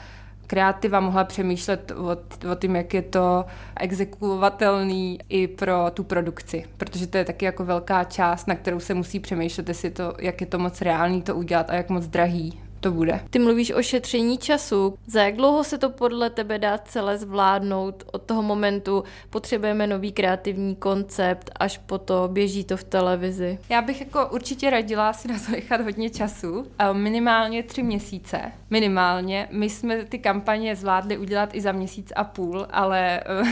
kreativa 0.47 1.01
mohla 1.01 1.25
přemýšlet 1.25 1.93
o, 1.97 2.17
o 2.53 2.57
tom, 2.57 2.77
jak 2.77 2.95
je 2.95 3.03
to 3.03 3.45
exekuovatelný 3.81 5.19
i 5.29 5.49
pro 5.49 5.87
tu 5.95 6.05
produkci, 6.05 6.65
protože 6.77 7.07
to 7.07 7.19
je 7.19 7.25
taky 7.25 7.45
jako 7.45 7.65
velká 7.65 8.05
část, 8.05 8.47
na 8.47 8.55
kterou 8.55 8.81
se 8.81 8.95
musí 8.95 9.21
přemýšlet, 9.21 9.69
jestli 9.69 9.91
to, 9.91 10.15
jak 10.19 10.41
je 10.41 10.47
to 10.47 10.59
moc 10.59 10.81
reálný 10.81 11.23
to 11.23 11.35
udělat 11.35 11.71
a 11.71 11.75
jak 11.75 11.89
moc 11.89 12.07
drahý 12.07 12.64
to 12.85 12.93
bude. 12.93 13.21
Ty 13.31 13.39
mluvíš 13.39 13.71
o 13.71 13.83
šetření 13.83 14.39
času. 14.39 14.99
Za 15.07 15.23
jak 15.23 15.37
dlouho 15.37 15.65
se 15.65 15.79
to 15.79 15.91
podle 15.91 16.31
tebe 16.31 16.59
dá 16.59 16.79
celé 16.79 17.19
zvládnout? 17.19 18.05
Od 18.13 18.23
toho 18.23 18.43
momentu 18.43 19.05
potřebujeme 19.31 19.87
nový 19.87 20.13
kreativní 20.13 20.77
koncept, 20.77 21.51
až 21.57 21.79
po 21.79 21.99
to 21.99 22.29
běží 22.33 22.65
to 22.65 22.77
v 22.77 22.85
televizi. 22.85 23.59
Já 23.69 23.83
bych 23.83 24.01
jako 24.01 24.29
určitě 24.33 24.71
radila 24.71 25.13
si 25.13 25.29
na 25.29 25.35
to 25.47 25.53
nechat 25.53 25.81
hodně 25.81 26.11
času, 26.11 26.67
minimálně 26.93 27.63
tři 27.63 27.83
měsíce. 27.83 28.53
Minimálně. 28.71 29.49
My 29.51 29.71
jsme 29.71 30.05
ty 30.05 30.19
kampaně 30.19 30.77
zvládli 30.77 31.19
udělat 31.19 31.55
i 31.55 31.61
za 31.61 31.73
měsíc 31.73 32.13
a 32.17 32.25
půl, 32.25 32.67
ale 32.71 33.21
uh, 33.41 33.49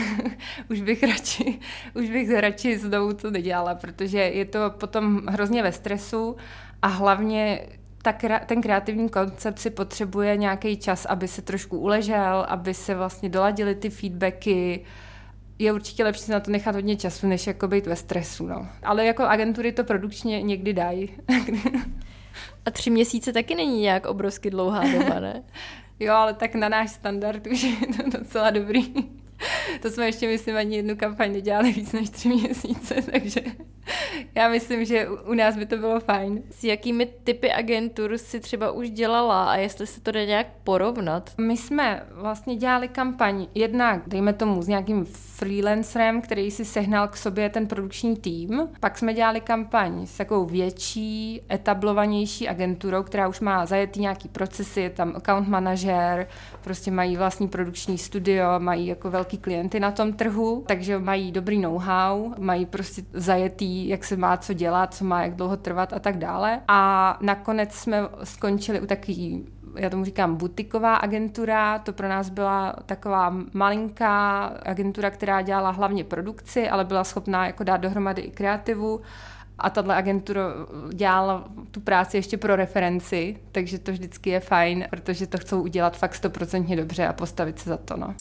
už 0.69 0.81
bych 0.81 1.03
radši, 1.03 1.59
už 1.93 2.09
bych 2.09 2.39
radši 2.39 2.77
znovu 2.77 3.13
to 3.13 3.31
nedělala, 3.31 3.75
protože 3.75 4.19
je 4.19 4.45
to 4.45 4.59
potom 4.69 5.21
hrozně 5.27 5.63
ve 5.63 5.71
stresu 5.71 6.35
a 6.81 6.87
hlavně 6.87 7.67
ta, 8.03 8.39
ten 8.45 8.61
kreativní 8.61 9.09
koncept 9.09 9.59
si 9.59 9.69
potřebuje 9.69 10.37
nějaký 10.37 10.77
čas, 10.77 11.05
aby 11.05 11.27
se 11.27 11.41
trošku 11.41 11.79
uležel, 11.79 12.45
aby 12.49 12.73
se 12.73 12.95
vlastně 12.95 13.29
doladily 13.29 13.75
ty 13.75 13.89
feedbacky. 13.89 14.85
Je 15.59 15.73
určitě 15.73 16.03
lepší 16.03 16.31
na 16.31 16.39
to 16.39 16.51
nechat 16.51 16.75
hodně 16.75 16.95
času, 16.95 17.27
než 17.27 17.47
jako 17.47 17.67
být 17.67 17.87
ve 17.87 17.95
stresu. 17.95 18.47
No. 18.47 18.67
Ale 18.83 19.05
jako 19.05 19.23
agentury 19.23 19.71
to 19.71 19.83
produkčně 19.83 20.41
někdy 20.41 20.73
dají. 20.73 21.09
A 22.65 22.71
tři 22.71 22.89
měsíce 22.89 23.33
taky 23.33 23.55
není 23.55 23.81
nějak 23.81 24.05
obrovsky 24.05 24.49
dlouhá 24.49 24.87
doba, 24.87 25.19
ne? 25.19 25.43
jo, 25.99 26.13
ale 26.13 26.33
tak 26.33 26.55
na 26.55 26.69
náš 26.69 26.91
standard 26.91 27.47
už 27.47 27.63
je 27.63 27.87
to 27.87 28.17
docela 28.17 28.49
dobrý. 28.49 28.93
to 29.81 29.89
jsme 29.89 30.05
ještě, 30.05 30.27
myslím, 30.27 30.55
ani 30.55 30.75
jednu 30.75 30.95
kampaň 30.95 31.31
nedělali 31.31 31.71
víc 31.71 31.91
než 31.91 32.09
tři 32.09 32.29
měsíce, 32.29 32.95
takže 33.11 33.41
já 34.35 34.49
myslím, 34.49 34.85
že 34.85 35.07
u 35.09 35.33
nás 35.33 35.57
by 35.57 35.65
to 35.65 35.77
bylo 35.77 35.99
fajn. 35.99 36.43
S 36.51 36.63
jakými 36.63 37.05
typy 37.23 37.51
agentur 37.51 38.17
si 38.17 38.39
třeba 38.39 38.71
už 38.71 38.89
dělala 38.89 39.51
a 39.51 39.55
jestli 39.55 39.87
se 39.87 40.01
to 40.01 40.11
jde 40.11 40.25
nějak 40.25 40.47
porovnat? 40.63 41.31
My 41.37 41.57
jsme 41.57 42.05
vlastně 42.11 42.55
dělali 42.55 42.87
kampaň 42.87 43.47
jednak, 43.55 44.01
dejme 44.07 44.33
tomu, 44.33 44.61
s 44.61 44.67
nějakým 44.67 45.05
freelancerem, 45.05 46.21
který 46.21 46.51
si 46.51 46.65
sehnal 46.65 47.07
k 47.07 47.17
sobě 47.17 47.49
ten 47.49 47.67
produkční 47.67 48.15
tým. 48.15 48.69
Pak 48.79 48.97
jsme 48.97 49.13
dělali 49.13 49.41
kampaň 49.41 50.05
s 50.05 50.17
takovou 50.17 50.45
větší, 50.45 51.41
etablovanější 51.51 52.49
agenturou, 52.49 53.03
která 53.03 53.27
už 53.27 53.39
má 53.39 53.65
zajetý 53.65 53.99
nějaký 53.99 54.29
procesy, 54.29 54.81
je 54.81 54.89
tam 54.89 55.13
account 55.15 55.47
manažer, 55.47 56.27
prostě 56.63 56.91
mají 56.91 57.17
vlastní 57.17 57.47
produkční 57.47 57.97
studio, 57.97 58.45
mají 58.57 58.87
jako 58.87 59.09
velký 59.09 59.37
klienty 59.37 59.79
na 59.79 59.91
tom 59.91 60.13
trhu, 60.13 60.63
takže 60.67 60.99
mají 60.99 61.31
dobrý 61.31 61.59
know-how, 61.59 62.33
mají 62.37 62.65
prostě 62.65 63.01
zajetý, 63.13 63.72
jak 63.81 64.03
se 64.03 64.17
má 64.17 64.37
co 64.37 64.53
dělat, 64.53 64.93
co 64.93 65.05
má 65.05 65.23
jak 65.23 65.35
dlouho 65.35 65.57
trvat 65.57 65.93
a 65.93 65.99
tak 65.99 66.17
dále. 66.17 66.61
A 66.67 67.17
nakonec 67.21 67.73
jsme 67.73 67.97
skončili 68.23 68.81
u 68.81 68.85
takový 68.85 69.45
já 69.75 69.89
tomu 69.89 70.05
říkám 70.05 70.35
butiková 70.35 70.95
agentura, 70.95 71.79
to 71.79 71.93
pro 71.93 72.07
nás 72.07 72.29
byla 72.29 72.75
taková 72.85 73.35
malinká 73.53 74.45
agentura, 74.45 75.09
která 75.09 75.41
dělala 75.41 75.69
hlavně 75.69 76.03
produkci, 76.03 76.69
ale 76.69 76.85
byla 76.85 77.03
schopná 77.03 77.45
jako 77.47 77.63
dát 77.63 77.77
dohromady 77.77 78.21
i 78.21 78.31
kreativu 78.31 79.01
a 79.57 79.69
tahle 79.69 79.95
agentura 79.95 80.43
dělala 80.93 81.43
tu 81.71 81.79
práci 81.79 82.17
ještě 82.17 82.37
pro 82.37 82.55
referenci, 82.55 83.37
takže 83.51 83.79
to 83.79 83.91
vždycky 83.91 84.29
je 84.29 84.39
fajn, 84.39 84.87
protože 84.89 85.27
to 85.27 85.37
chcou 85.37 85.61
udělat 85.61 85.97
fakt 85.97 86.15
stoprocentně 86.15 86.75
dobře 86.75 87.07
a 87.07 87.13
postavit 87.13 87.59
se 87.59 87.69
za 87.69 87.77
to. 87.77 87.97
No. 87.97 88.13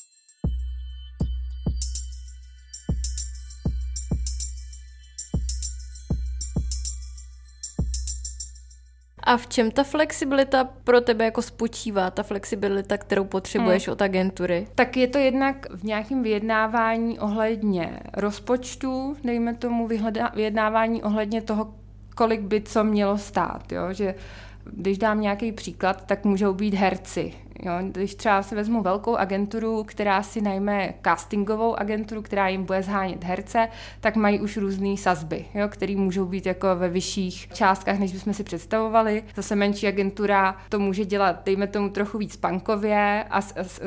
A 9.22 9.36
v 9.36 9.46
čem 9.46 9.70
ta 9.70 9.84
flexibilita 9.84 10.64
pro 10.64 11.00
tebe 11.00 11.24
jako 11.24 11.42
spočívá, 11.42 12.10
ta 12.10 12.22
flexibilita, 12.22 12.98
kterou 12.98 13.24
potřebuješ 13.24 13.86
hmm. 13.86 13.92
od 13.92 14.02
agentury? 14.02 14.66
Tak 14.74 14.96
je 14.96 15.08
to 15.08 15.18
jednak 15.18 15.66
v 15.70 15.84
nějakém 15.84 16.22
vyjednávání 16.22 17.18
ohledně 17.18 18.00
rozpočtu, 18.14 19.16
dejme 19.24 19.54
tomu 19.54 19.88
vyjednávání 20.34 21.02
ohledně 21.02 21.42
toho, 21.42 21.74
kolik 22.14 22.40
by 22.40 22.60
co 22.60 22.84
mělo 22.84 23.18
stát, 23.18 23.72
jo? 23.72 23.92
že 23.92 24.14
když 24.64 24.98
dám 24.98 25.20
nějaký 25.20 25.52
příklad, 25.52 26.06
tak 26.06 26.24
můžou 26.24 26.54
být 26.54 26.74
herci. 26.74 27.32
Jo? 27.60 27.72
Když 27.82 28.14
třeba 28.14 28.42
si 28.42 28.54
vezmu 28.54 28.82
velkou 28.82 29.16
agenturu, 29.16 29.84
která 29.84 30.22
si 30.22 30.40
najme 30.40 30.94
castingovou 31.04 31.74
agenturu, 31.74 32.22
která 32.22 32.48
jim 32.48 32.64
bude 32.64 32.82
zhánět 32.82 33.24
herce, 33.24 33.68
tak 34.00 34.16
mají 34.16 34.40
už 34.40 34.56
různé 34.56 34.96
sazby, 34.96 35.44
jo? 35.54 35.68
které 35.68 35.96
můžou 35.96 36.24
být 36.26 36.46
jako 36.46 36.76
ve 36.76 36.88
vyšších 36.88 37.48
částkách, 37.52 37.98
než 37.98 38.12
bychom 38.12 38.34
si 38.34 38.44
představovali. 38.44 39.24
Zase 39.36 39.56
menší 39.56 39.88
agentura 39.88 40.56
to 40.68 40.78
může 40.78 41.04
dělat, 41.04 41.40
dejme 41.44 41.66
tomu 41.66 41.88
trochu 41.88 42.18
víc 42.18 42.36
pankově 42.36 43.24
a 43.30 43.40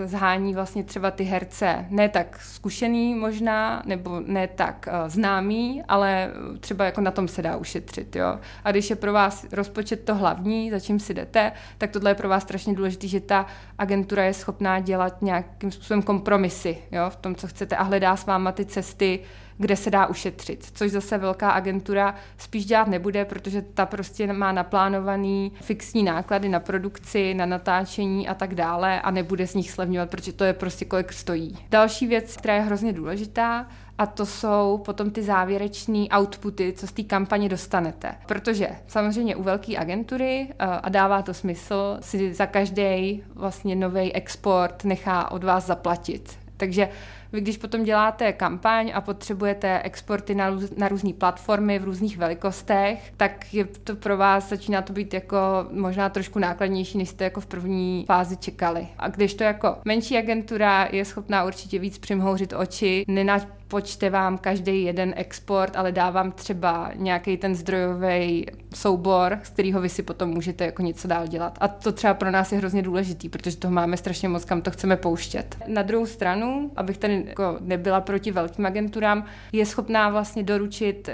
zhání 0.05 0.53
vlastně 0.53 0.83
třeba 0.83 1.11
ty 1.11 1.23
herce 1.23 1.85
ne 1.89 2.09
tak 2.09 2.39
zkušený 2.41 3.15
možná, 3.15 3.83
nebo 3.85 4.19
ne 4.25 4.47
tak 4.47 4.87
uh, 4.87 5.09
známý, 5.09 5.83
ale 5.87 6.31
třeba 6.59 6.85
jako 6.85 7.01
na 7.01 7.11
tom 7.11 7.27
se 7.27 7.41
dá 7.41 7.57
ušetřit. 7.57 8.15
Jo? 8.15 8.39
A 8.63 8.71
když 8.71 8.89
je 8.89 8.95
pro 8.95 9.13
vás 9.13 9.45
rozpočet 9.51 10.05
to 10.05 10.15
hlavní, 10.15 10.71
za 10.71 10.79
čím 10.79 10.99
si 10.99 11.13
jdete, 11.13 11.51
tak 11.77 11.91
tohle 11.91 12.11
je 12.11 12.15
pro 12.15 12.29
vás 12.29 12.43
strašně 12.43 12.73
důležité, 12.73 13.07
že 13.07 13.19
ta 13.19 13.45
agentura 13.77 14.23
je 14.23 14.33
schopná 14.33 14.79
dělat 14.79 15.21
nějakým 15.21 15.71
způsobem 15.71 16.01
kompromisy 16.01 16.77
jo, 16.91 17.09
v 17.09 17.15
tom, 17.15 17.35
co 17.35 17.47
chcete 17.47 17.75
a 17.75 17.83
hledá 17.83 18.15
s 18.15 18.25
váma 18.25 18.51
ty 18.51 18.65
cesty, 18.65 19.19
kde 19.57 19.75
se 19.75 19.91
dá 19.91 20.07
ušetřit, 20.07 20.71
což 20.73 20.91
zase 20.91 21.17
velká 21.17 21.51
agentura 21.51 22.15
spíš 22.37 22.65
dělat 22.65 22.87
nebude, 22.87 23.25
protože 23.25 23.61
ta 23.61 23.85
prostě 23.85 24.33
má 24.33 24.51
naplánovaný 24.51 25.51
fixní 25.61 26.03
náklady 26.03 26.49
na 26.49 26.59
produkci, 26.59 27.33
na 27.33 27.45
natáčení 27.45 28.27
a 28.27 28.33
tak 28.33 28.55
dále 28.55 29.01
a 29.01 29.11
nebude 29.11 29.47
z 29.47 29.55
nich 29.55 29.71
slevňovat, 29.71 30.09
protože 30.09 30.33
to 30.33 30.43
je 30.43 30.53
prostě 30.53 30.85
kolik 30.85 31.13
stojí. 31.13 31.57
Další 31.69 32.07
věc, 32.07 32.37
která 32.37 32.55
je 32.55 32.61
hrozně 32.61 32.93
důležitá, 32.93 33.67
a 33.97 34.05
to 34.05 34.25
jsou 34.25 34.81
potom 34.85 35.11
ty 35.11 35.23
závěrečné 35.23 36.05
outputy, 36.17 36.73
co 36.77 36.87
z 36.87 36.91
té 36.91 37.03
kampaně 37.03 37.49
dostanete. 37.49 38.15
Protože 38.25 38.69
samozřejmě 38.87 39.35
u 39.35 39.43
velké 39.43 39.77
agentury, 39.77 40.47
eh, 40.49 40.65
a 40.65 40.89
dává 40.89 41.21
to 41.21 41.33
smysl, 41.33 41.97
si 42.01 42.33
za 42.33 42.45
každý 42.45 43.23
vlastně 43.35 43.75
nový 43.75 44.13
export 44.13 44.83
nechá 44.83 45.31
od 45.31 45.43
vás 45.43 45.65
zaplatit. 45.65 46.37
Takže 46.57 46.89
vy 47.35 47.41
když 47.41 47.57
potom 47.57 47.83
děláte 47.83 48.33
kampaň 48.33 48.91
a 48.95 49.01
potřebujete 49.01 49.81
exporty 49.81 50.35
na, 50.35 50.51
na 50.77 50.87
různé 50.87 51.13
platformy 51.13 51.79
v 51.79 51.83
různých 51.83 52.17
velikostech, 52.17 53.13
tak 53.17 53.53
je 53.53 53.65
to 53.65 53.95
pro 53.95 54.17
vás 54.17 54.49
začíná 54.49 54.81
to 54.81 54.93
být 54.93 55.13
jako 55.13 55.37
možná 55.71 56.09
trošku 56.09 56.39
nákladnější, 56.39 56.97
než 56.97 57.09
jste 57.09 57.23
jako 57.23 57.41
v 57.41 57.45
první 57.45 58.05
fázi 58.07 58.37
čekali. 58.37 58.87
A 58.97 59.09
když 59.09 59.33
to 59.33 59.43
jako 59.43 59.77
menší 59.85 60.17
agentura 60.17 60.87
je 60.91 61.05
schopná 61.05 61.43
určitě 61.43 61.79
víc 61.79 61.97
přimhouřit 61.97 62.53
oči, 62.53 63.05
nenač 63.07 63.43
počte 63.67 64.09
vám 64.09 64.37
každý 64.37 64.83
jeden 64.83 65.13
export, 65.17 65.75
ale 65.75 65.91
dávám 65.91 66.31
třeba 66.31 66.91
nějaký 66.95 67.37
ten 67.37 67.55
zdrojový 67.55 68.45
soubor, 68.75 69.39
z 69.43 69.49
kterého 69.49 69.81
vy 69.81 69.89
si 69.89 70.03
potom 70.03 70.29
můžete 70.29 70.65
jako 70.65 70.81
něco 70.81 71.07
dál 71.07 71.27
dělat. 71.27 71.57
A 71.61 71.67
to 71.67 71.91
třeba 71.91 72.13
pro 72.13 72.31
nás 72.31 72.51
je 72.51 72.57
hrozně 72.57 72.81
důležitý, 72.81 73.29
protože 73.29 73.57
toho 73.57 73.73
máme 73.73 73.97
strašně 73.97 74.29
moc, 74.29 74.45
kam 74.45 74.61
to 74.61 74.71
chceme 74.71 74.97
pouštět. 74.97 75.57
Na 75.67 75.81
druhou 75.81 76.05
stranu, 76.05 76.71
abych 76.75 76.97
tady 76.97 77.24
jako 77.27 77.57
nebyla 77.59 78.01
proti 78.01 78.31
velkým 78.31 78.65
agenturám, 78.65 79.25
je 79.51 79.65
schopná 79.65 80.09
vlastně 80.09 80.43
doručit 80.43 81.07
uh, 81.07 81.13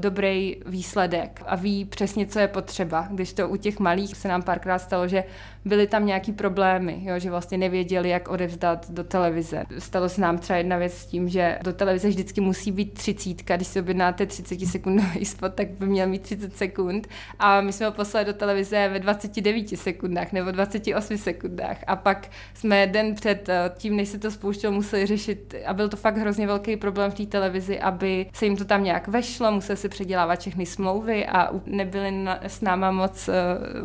dobrý 0.00 0.56
výsledek 0.66 1.42
a 1.46 1.56
ví 1.56 1.84
přesně, 1.84 2.26
co 2.26 2.38
je 2.38 2.48
potřeba. 2.48 3.08
Když 3.10 3.32
to 3.32 3.48
u 3.48 3.56
těch 3.56 3.78
malých 3.78 4.16
se 4.16 4.28
nám 4.28 4.42
párkrát 4.42 4.78
stalo, 4.78 5.08
že 5.08 5.24
byly 5.64 5.86
tam 5.86 6.06
nějaký 6.06 6.32
problémy, 6.32 7.00
jo, 7.02 7.18
že 7.18 7.30
vlastně 7.30 7.58
nevěděli, 7.58 8.08
jak 8.08 8.28
odevzdat 8.28 8.90
do 8.90 9.04
televize. 9.04 9.64
Stalo 9.78 10.08
se 10.08 10.20
nám 10.20 10.38
třeba 10.38 10.56
jedna 10.56 10.76
věc 10.76 10.92
s 10.94 11.06
tím, 11.06 11.28
že 11.28 11.58
do 11.62 11.72
televize 11.72 12.08
vždycky 12.08 12.40
musí 12.40 12.72
být 12.72 12.94
třicítka, 12.94 13.56
když 13.56 13.68
si 13.68 13.80
objednáte 13.80 14.26
30 14.26 14.66
sekundový 14.66 15.24
spot, 15.24 15.54
tak 15.54 15.70
by 15.70 15.86
měl 15.86 16.06
mít 16.06 16.22
30 16.22 16.56
sekund 16.56 17.08
a 17.38 17.60
my 17.60 17.72
jsme 17.72 17.86
ho 17.86 17.92
poslali 17.92 18.26
do 18.26 18.32
televize 18.32 18.88
ve 18.88 18.98
29 18.98 19.78
sekundách 19.78 20.32
nebo 20.32 20.50
28 20.50 21.18
sekundách 21.18 21.76
a 21.86 21.96
pak 21.96 22.30
jsme 22.54 22.86
den 22.86 23.14
před 23.14 23.48
eh, 23.48 23.70
tím, 23.76 23.96
než 23.96 24.08
se 24.08 24.18
to 24.18 24.30
spouštělo, 24.30 24.72
museli 24.72 25.06
řešit 25.06 25.43
a 25.66 25.74
byl 25.74 25.88
to 25.88 25.96
fakt 25.96 26.16
hrozně 26.16 26.46
velký 26.46 26.76
problém 26.76 27.10
v 27.10 27.14
té 27.14 27.26
televizi, 27.26 27.80
aby 27.80 28.26
se 28.32 28.44
jim 28.44 28.56
to 28.56 28.64
tam 28.64 28.84
nějak 28.84 29.08
vešlo, 29.08 29.52
museli 29.52 29.76
si 29.76 29.88
předělávat 29.88 30.40
všechny 30.40 30.66
smlouvy 30.66 31.26
a 31.26 31.50
nebyli 31.66 32.10
na, 32.10 32.38
s 32.42 32.60
náma 32.60 32.90
moc, 32.90 33.28
eh, 33.28 33.34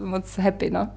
moc 0.05 0.37
happy, 0.37 0.69
no. 0.69 0.89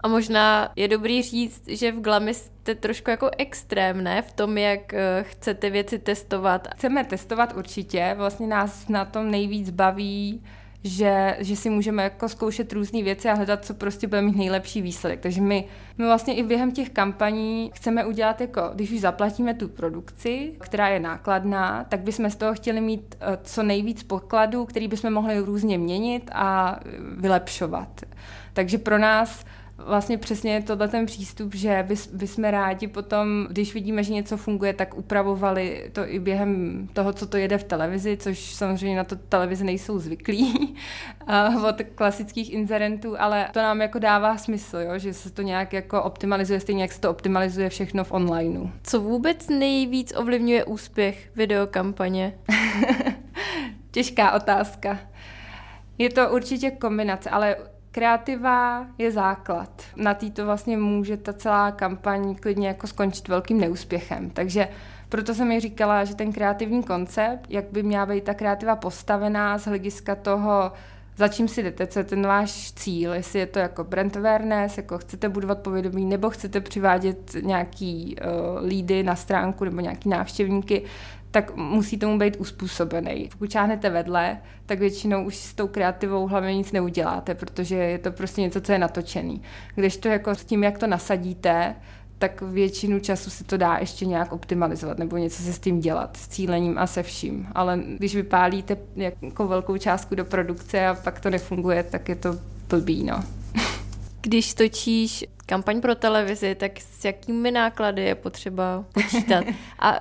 A 0.00 0.08
možná 0.08 0.72
je 0.76 0.88
dobrý 0.88 1.22
říct, 1.22 1.68
že 1.68 1.92
v 1.92 2.00
Glami 2.00 2.34
jste 2.34 2.74
trošku 2.74 3.10
jako 3.10 3.30
extrém, 3.38 4.04
ne? 4.04 4.22
V 4.22 4.32
tom, 4.32 4.58
jak 4.58 4.94
eh, 4.94 5.22
chcete 5.22 5.70
věci 5.70 5.98
testovat. 5.98 6.68
Chceme 6.74 7.04
testovat 7.04 7.56
určitě, 7.56 8.14
vlastně 8.18 8.46
nás 8.46 8.88
na 8.88 9.04
tom 9.04 9.30
nejvíc 9.30 9.70
baví 9.70 10.42
že, 10.84 11.36
že 11.40 11.56
si 11.56 11.70
můžeme 11.70 12.02
jako 12.02 12.28
zkoušet 12.28 12.72
různé 12.72 13.02
věci 13.02 13.28
a 13.28 13.34
hledat, 13.34 13.64
co 13.64 13.74
prostě 13.74 14.06
bude 14.06 14.22
mít 14.22 14.36
nejlepší 14.36 14.82
výsledek. 14.82 15.20
Takže 15.20 15.40
my, 15.40 15.64
my 15.98 16.04
vlastně 16.04 16.34
i 16.34 16.42
během 16.42 16.72
těch 16.72 16.90
kampaní 16.90 17.70
chceme 17.74 18.04
udělat 18.04 18.40
jako, 18.40 18.62
když 18.74 18.92
už 18.92 19.00
zaplatíme 19.00 19.54
tu 19.54 19.68
produkci, 19.68 20.52
která 20.60 20.88
je 20.88 21.00
nákladná, 21.00 21.84
tak 21.84 22.00
bychom 22.00 22.30
z 22.30 22.36
toho 22.36 22.54
chtěli 22.54 22.80
mít 22.80 23.14
eh, 23.20 23.38
co 23.42 23.62
nejvíc 23.62 24.02
podkladů, 24.02 24.64
který 24.64 24.88
bychom 24.88 25.12
mohli 25.12 25.38
různě 25.38 25.78
měnit 25.78 26.30
a 26.34 26.80
vylepšovat. 27.16 28.00
Takže 28.52 28.78
pro 28.78 28.98
nás 28.98 29.44
vlastně 29.86 30.18
přesně 30.18 30.62
tohle 30.62 30.88
ten 30.88 31.06
přístup, 31.06 31.54
že 31.54 31.84
bys, 31.88 32.06
bychom 32.06 32.44
rádi 32.44 32.88
potom, 32.88 33.46
když 33.50 33.74
vidíme, 33.74 34.02
že 34.02 34.12
něco 34.12 34.36
funguje, 34.36 34.72
tak 34.72 34.98
upravovali 34.98 35.90
to 35.92 36.08
i 36.08 36.18
během 36.18 36.82
toho, 36.92 37.12
co 37.12 37.26
to 37.26 37.36
jede 37.36 37.58
v 37.58 37.64
televizi, 37.64 38.16
což 38.16 38.54
samozřejmě 38.54 38.96
na 38.96 39.04
to 39.04 39.16
televize 39.16 39.64
nejsou 39.64 39.98
zvyklí 39.98 40.74
od 41.68 41.76
klasických 41.94 42.52
inzerentů, 42.52 43.20
ale 43.20 43.48
to 43.52 43.58
nám 43.58 43.80
jako 43.80 43.98
dává 43.98 44.36
smysl, 44.36 44.76
jo? 44.76 44.98
že 44.98 45.14
se 45.14 45.30
to 45.30 45.42
nějak 45.42 45.72
jako 45.72 46.02
optimalizuje, 46.02 46.60
stejně 46.60 46.82
jak 46.82 46.92
se 46.92 47.00
to 47.00 47.10
optimalizuje 47.10 47.68
všechno 47.68 48.04
v 48.04 48.12
onlineu. 48.12 48.66
Co 48.82 49.00
vůbec 49.00 49.48
nejvíc 49.48 50.12
ovlivňuje 50.16 50.64
úspěch 50.64 51.30
videokampaně? 51.36 52.38
Těžká 53.90 54.32
otázka. 54.32 54.98
Je 55.98 56.10
to 56.10 56.30
určitě 56.30 56.70
kombinace, 56.70 57.30
ale 57.30 57.56
Kreativa 57.90 58.86
je 58.98 59.10
základ. 59.10 59.82
Na 59.96 60.14
tý 60.14 60.30
to 60.30 60.44
vlastně 60.44 60.76
může 60.76 61.16
ta 61.16 61.32
celá 61.32 61.70
kampaň 61.70 62.34
klidně 62.34 62.68
jako 62.68 62.86
skončit 62.86 63.28
velkým 63.28 63.60
neúspěchem. 63.60 64.30
Takže 64.30 64.68
proto 65.08 65.34
jsem 65.34 65.48
mi 65.48 65.60
říkala, 65.60 66.04
že 66.04 66.14
ten 66.14 66.32
kreativní 66.32 66.82
koncept, 66.82 67.46
jak 67.48 67.64
by 67.72 67.82
měla 67.82 68.06
být 68.06 68.24
ta 68.24 68.34
kreativa 68.34 68.76
postavená 68.76 69.58
z 69.58 69.66
hlediska 69.66 70.14
toho, 70.14 70.72
za 71.16 71.28
čím 71.28 71.48
si 71.48 71.62
jdete, 71.62 71.86
co 71.86 71.98
je 71.98 72.04
ten 72.04 72.26
váš 72.26 72.72
cíl, 72.72 73.12
jestli 73.14 73.38
je 73.38 73.46
to 73.46 73.58
jako 73.58 73.84
brand 73.84 74.16
awareness, 74.16 74.76
jako 74.76 74.98
chcete 74.98 75.28
budovat 75.28 75.58
povědomí, 75.58 76.04
nebo 76.04 76.30
chcete 76.30 76.60
přivádět 76.60 77.34
nějaký 77.40 78.16
uh, 78.16 78.66
lídy 78.66 79.02
na 79.02 79.16
stránku 79.16 79.64
nebo 79.64 79.80
nějaký 79.80 80.08
návštěvníky, 80.08 80.84
tak 81.30 81.56
musí 81.56 81.98
tomu 81.98 82.18
být 82.18 82.36
uspůsobený. 82.36 83.28
Pokud 83.32 83.50
čáhnete 83.50 83.90
vedle, 83.90 84.38
tak 84.66 84.78
většinou 84.78 85.24
už 85.24 85.36
s 85.36 85.54
tou 85.54 85.68
kreativou 85.68 86.26
hlavně 86.26 86.54
nic 86.54 86.72
neuděláte, 86.72 87.34
protože 87.34 87.76
je 87.76 87.98
to 87.98 88.12
prostě 88.12 88.40
něco, 88.40 88.60
co 88.60 88.72
je 88.72 88.78
natočený. 88.78 89.42
Když 89.74 89.96
to 89.96 90.08
jako 90.08 90.34
s 90.34 90.44
tím, 90.44 90.64
jak 90.64 90.78
to 90.78 90.86
nasadíte, 90.86 91.74
tak 92.18 92.42
většinu 92.42 93.00
času 93.00 93.30
se 93.30 93.44
to 93.44 93.56
dá 93.56 93.76
ještě 93.76 94.06
nějak 94.06 94.32
optimalizovat 94.32 94.98
nebo 94.98 95.16
něco 95.16 95.42
se 95.42 95.52
s 95.52 95.58
tím 95.58 95.80
dělat, 95.80 96.16
s 96.16 96.28
cílením 96.28 96.78
a 96.78 96.86
se 96.86 97.02
vším. 97.02 97.46
Ale 97.52 97.80
když 97.98 98.14
vypálíte 98.14 98.76
jako 99.22 99.46
velkou 99.46 99.76
částku 99.76 100.14
do 100.14 100.24
produkce 100.24 100.86
a 100.86 100.94
pak 100.94 101.20
to 101.20 101.30
nefunguje, 101.30 101.82
tak 101.82 102.08
je 102.08 102.16
to 102.16 102.38
blbý, 102.68 103.04
no. 103.04 103.24
Když 104.20 104.54
točíš 104.54 105.24
kampaň 105.46 105.80
pro 105.80 105.94
televizi, 105.94 106.54
tak 106.54 106.80
s 106.80 107.04
jakými 107.04 107.50
náklady 107.50 108.02
je 108.02 108.14
potřeba 108.14 108.84
počítat? 108.92 109.44
A 109.78 109.98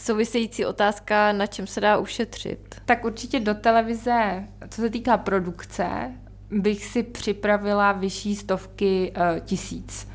související 0.00 0.66
otázka, 0.66 1.32
na 1.32 1.46
čem 1.46 1.66
se 1.66 1.80
dá 1.80 1.98
ušetřit? 1.98 2.80
Tak 2.84 3.04
určitě 3.04 3.40
do 3.40 3.54
televize, 3.54 4.44
co 4.68 4.80
se 4.80 4.90
týká 4.90 5.16
produkce, 5.16 6.10
bych 6.50 6.84
si 6.84 7.02
připravila 7.02 7.92
vyšší 7.92 8.36
stovky 8.36 9.12
uh, 9.16 9.38
tisíc. 9.38 10.08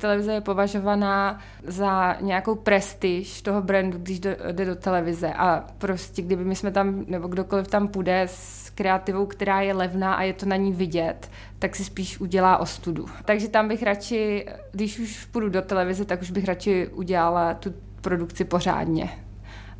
Televize 0.00 0.32
je 0.32 0.40
považovaná 0.40 1.38
za 1.66 2.16
nějakou 2.20 2.54
prestiž 2.54 3.42
toho 3.42 3.62
brandu, 3.62 3.98
když 3.98 4.20
do, 4.20 4.30
jde 4.52 4.64
do 4.64 4.76
televize 4.76 5.32
a 5.32 5.66
prostě 5.78 6.22
kdyby 6.22 6.44
my 6.44 6.56
jsme 6.56 6.70
tam, 6.70 7.04
nebo 7.06 7.28
kdokoliv 7.28 7.68
tam 7.68 7.88
půjde 7.88 8.22
s 8.22 8.70
kreativou, 8.70 9.26
která 9.26 9.60
je 9.60 9.74
levná 9.74 10.14
a 10.14 10.22
je 10.22 10.32
to 10.32 10.46
na 10.46 10.56
ní 10.56 10.72
vidět, 10.72 11.30
tak 11.58 11.76
si 11.76 11.84
spíš 11.84 12.20
udělá 12.20 12.58
ostudu. 12.58 13.06
Takže 13.24 13.48
tam 13.48 13.68
bych 13.68 13.82
radši, 13.82 14.46
když 14.72 14.98
už 14.98 15.24
půjdu 15.24 15.48
do 15.48 15.62
televize, 15.62 16.04
tak 16.04 16.22
už 16.22 16.30
bych 16.30 16.44
radši 16.44 16.88
udělala 16.88 17.54
tu 17.54 17.74
produkci 18.08 18.44
pořádně. 18.44 19.10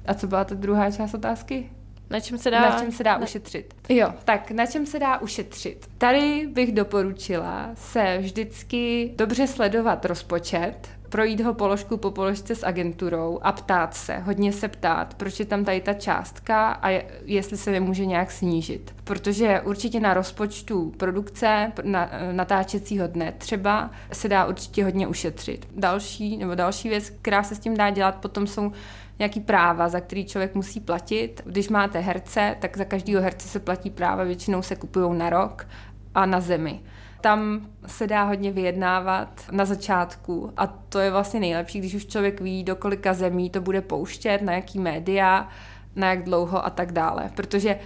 A 0.07 0.15
co 0.15 0.27
byla 0.27 0.45
ta 0.45 0.55
druhá 0.55 0.91
část 0.91 1.15
otázky? 1.15 1.71
Na 2.11 2.21
čem 2.21 2.39
se 2.39 2.51
dá, 2.51 2.61
na 2.61 2.81
čem 2.81 2.93
se 2.93 3.05
dá 3.05 3.19
na... 3.19 3.25
ušetřit? 3.25 3.75
Jo, 3.89 4.15
tak 4.25 4.51
na 4.51 4.67
čem 4.67 4.87
se 4.87 4.99
dá 4.99 5.19
ušetřit? 5.19 5.87
Tady 5.99 6.47
bych 6.53 6.73
doporučila 6.73 7.71
se 7.75 8.19
vždycky 8.19 9.13
dobře 9.17 9.47
sledovat 9.47 10.05
rozpočet, 10.05 10.89
projít 11.09 11.41
ho 11.41 11.55
položku 11.55 11.97
po 11.97 12.11
položce 12.11 12.55
s 12.55 12.67
agenturou 12.67 13.39
a 13.43 13.53
ptát 13.53 13.95
se, 13.95 14.19
hodně 14.19 14.53
se 14.53 14.69
ptát, 14.69 15.15
proč 15.15 15.41
je 15.41 15.47
tam 15.47 15.65
tady 15.65 15.81
ta 15.81 15.95
částka 15.95 16.71
a 16.83 17.03
jestli 17.25 17.57
se 17.57 17.71
nemůže 17.71 18.07
nějak 18.07 18.31
snížit. 18.31 18.95
Protože 19.05 19.61
určitě 19.61 20.01
na 20.01 20.15
rozpočtu 20.15 20.93
produkce, 20.97 21.73
na, 21.85 22.11
natáčecího 22.33 23.07
dne 23.07 23.33
třeba, 23.39 23.91
se 24.13 24.29
dá 24.29 24.47
určitě 24.47 24.85
hodně 24.85 25.07
ušetřit. 25.07 25.69
Další, 25.77 26.37
nebo 26.37 26.55
další 26.55 26.89
věc, 26.89 27.11
která 27.23 27.43
se 27.43 27.55
s 27.55 27.59
tím 27.59 27.77
dá 27.77 27.91
dělat, 27.91 28.15
potom 28.15 28.47
jsou 28.47 28.73
nějaký 29.19 29.41
práva, 29.41 29.89
za 29.89 30.01
který 30.01 30.25
člověk 30.25 30.55
musí 30.55 30.81
platit. 30.81 31.43
Když 31.45 31.69
máte 31.69 31.99
herce, 31.99 32.57
tak 32.61 32.77
za 32.77 32.85
každého 32.85 33.23
herce 33.23 33.49
se 33.49 33.61
platí 33.61 33.91
práva, 33.91 34.25
většinou 34.25 34.63
se 34.63 34.77
kupují 34.77 35.19
na 35.19 35.31
rok 35.31 35.69
a 36.15 36.27
na 36.27 36.41
zemi. 36.41 36.81
Tam 37.21 37.67
se 37.87 38.07
dá 38.07 38.25
hodně 38.25 38.53
vyjednávat 38.53 39.45
na 39.51 39.65
začátku 39.65 40.53
a 40.57 40.67
to 40.67 40.99
je 40.99 41.11
vlastně 41.11 41.41
nejlepší, 41.41 41.79
když 41.79 41.95
už 41.95 42.07
člověk 42.07 42.41
ví, 42.41 42.65
do 42.65 42.77
kolika 42.77 43.15
zemí 43.15 43.51
to 43.51 43.61
bude 43.61 43.81
pouštět, 43.81 44.43
na 44.43 44.53
jaký 44.53 44.79
média, 44.79 45.49
na 45.97 46.11
jak 46.11 46.25
dlouho 46.25 46.67
a 46.67 46.71
tak 46.71 46.93
dále. 46.93 47.31
Protože 47.35 47.79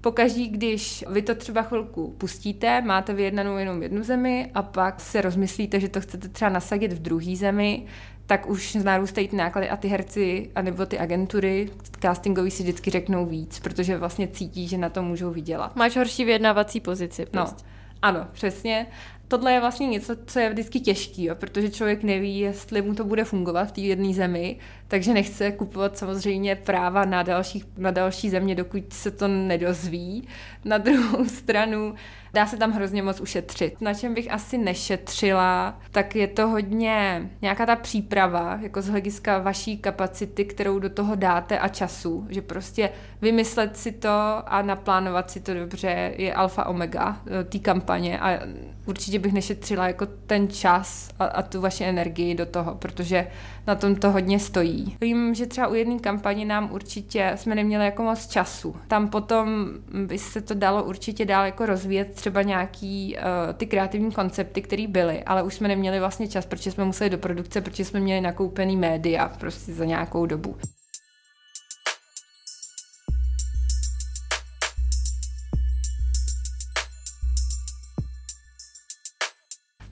Pokaždí, 0.00 0.48
když 0.48 1.04
vy 1.08 1.22
to 1.22 1.34
třeba 1.34 1.62
chvilku 1.62 2.14
pustíte, 2.18 2.80
máte 2.80 3.14
vyjednanou 3.14 3.56
jenom 3.56 3.82
jednu 3.82 4.02
zemi 4.02 4.50
a 4.54 4.62
pak 4.62 5.00
se 5.00 5.20
rozmyslíte, 5.20 5.80
že 5.80 5.88
to 5.88 6.00
chcete 6.00 6.28
třeba 6.28 6.48
nasadit 6.48 6.92
v 6.92 7.02
druhé 7.02 7.36
zemi, 7.36 7.86
tak 8.26 8.48
už 8.48 8.74
narůstají 8.74 9.28
ty 9.28 9.36
náklady 9.36 9.70
a 9.70 9.76
ty 9.76 9.88
herci 9.88 10.50
anebo 10.54 10.86
ty 10.86 10.98
agentury 10.98 11.70
castingový 12.00 12.50
si 12.50 12.62
vždycky 12.62 12.90
řeknou 12.90 13.26
víc, 13.26 13.58
protože 13.58 13.98
vlastně 13.98 14.28
cítí, 14.28 14.68
že 14.68 14.78
na 14.78 14.88
to 14.88 15.02
můžou 15.02 15.30
vydělat. 15.30 15.76
Máš 15.76 15.96
horší 15.96 16.24
vyjednávací 16.24 16.80
pozici. 16.80 17.26
No, 17.32 17.42
prostě. 17.42 17.64
No, 17.66 17.77
ano, 18.02 18.26
přesně 18.32 18.86
tohle 19.28 19.52
je 19.52 19.60
vlastně 19.60 19.86
něco, 19.86 20.16
co 20.26 20.38
je 20.38 20.50
vždycky 20.50 20.80
těžký, 20.80 21.24
jo, 21.24 21.34
protože 21.34 21.70
člověk 21.70 22.02
neví, 22.02 22.38
jestli 22.38 22.82
mu 22.82 22.94
to 22.94 23.04
bude 23.04 23.24
fungovat 23.24 23.64
v 23.64 23.72
té 23.72 23.80
jedné 23.80 24.14
zemi, 24.14 24.56
takže 24.88 25.14
nechce 25.14 25.52
kupovat 25.52 25.98
samozřejmě 25.98 26.56
práva 26.56 27.04
na, 27.04 27.22
další, 27.22 27.64
na 27.76 27.90
další 27.90 28.30
země, 28.30 28.54
dokud 28.54 28.92
se 28.92 29.10
to 29.10 29.28
nedozví. 29.28 30.28
Na 30.64 30.78
druhou 30.78 31.24
stranu 31.28 31.94
dá 32.34 32.46
se 32.46 32.56
tam 32.56 32.72
hrozně 32.72 33.02
moc 33.02 33.20
ušetřit. 33.20 33.80
Na 33.80 33.94
čem 33.94 34.14
bych 34.14 34.32
asi 34.32 34.58
nešetřila, 34.58 35.78
tak 35.90 36.16
je 36.16 36.26
to 36.26 36.48
hodně 36.48 37.30
nějaká 37.42 37.66
ta 37.66 37.76
příprava, 37.76 38.58
jako 38.62 38.82
z 38.82 38.88
hlediska 38.88 39.38
vaší 39.38 39.78
kapacity, 39.78 40.44
kterou 40.44 40.78
do 40.78 40.90
toho 40.90 41.14
dáte 41.14 41.58
a 41.58 41.68
času, 41.68 42.26
že 42.28 42.42
prostě 42.42 42.90
vymyslet 43.22 43.76
si 43.76 43.92
to 43.92 44.08
a 44.46 44.62
naplánovat 44.62 45.30
si 45.30 45.40
to 45.40 45.54
dobře 45.54 46.14
je 46.16 46.34
alfa 46.34 46.66
omega 46.66 47.20
eh, 47.26 47.44
té 47.44 47.58
kampaně 47.58 48.20
a 48.20 48.40
určitě 48.86 49.18
bych 49.18 49.32
nešetřila 49.32 49.86
jako 49.86 50.06
ten 50.06 50.48
čas 50.48 51.10
a, 51.18 51.24
a 51.24 51.42
tu 51.42 51.60
vaši 51.60 51.84
energii 51.84 52.34
do 52.34 52.46
toho, 52.46 52.74
protože 52.74 53.26
na 53.66 53.74
tom 53.74 53.96
to 53.96 54.10
hodně 54.10 54.38
stojí. 54.38 54.96
Vím, 55.00 55.34
že 55.34 55.46
třeba 55.46 55.66
u 55.66 55.74
jedné 55.74 55.98
kampaně 55.98 56.44
nám 56.44 56.68
určitě 56.72 57.32
jsme 57.36 57.54
neměli 57.54 57.84
jako 57.84 58.02
moc 58.02 58.26
času. 58.26 58.76
Tam 58.88 59.08
potom 59.08 59.68
by 60.06 60.18
se 60.18 60.40
to 60.40 60.54
dalo 60.54 60.84
určitě 60.84 61.24
dál 61.24 61.44
jako 61.44 61.66
rozvíjet 61.66 62.14
třeba 62.18 62.42
nějaký 62.42 63.16
uh, 63.16 63.54
ty 63.56 63.66
kreativní 63.66 64.12
koncepty, 64.12 64.62
které 64.62 64.86
byly, 64.88 65.24
ale 65.24 65.42
už 65.42 65.54
jsme 65.54 65.68
neměli 65.68 66.00
vlastně 66.00 66.28
čas, 66.28 66.46
protože 66.46 66.70
jsme 66.70 66.84
museli 66.84 67.10
do 67.10 67.18
produkce, 67.18 67.60
protože 67.60 67.84
jsme 67.84 68.00
měli 68.00 68.20
nakoupený 68.20 68.76
média 68.76 69.28
prostě 69.28 69.72
za 69.72 69.84
nějakou 69.84 70.26
dobu. 70.26 70.56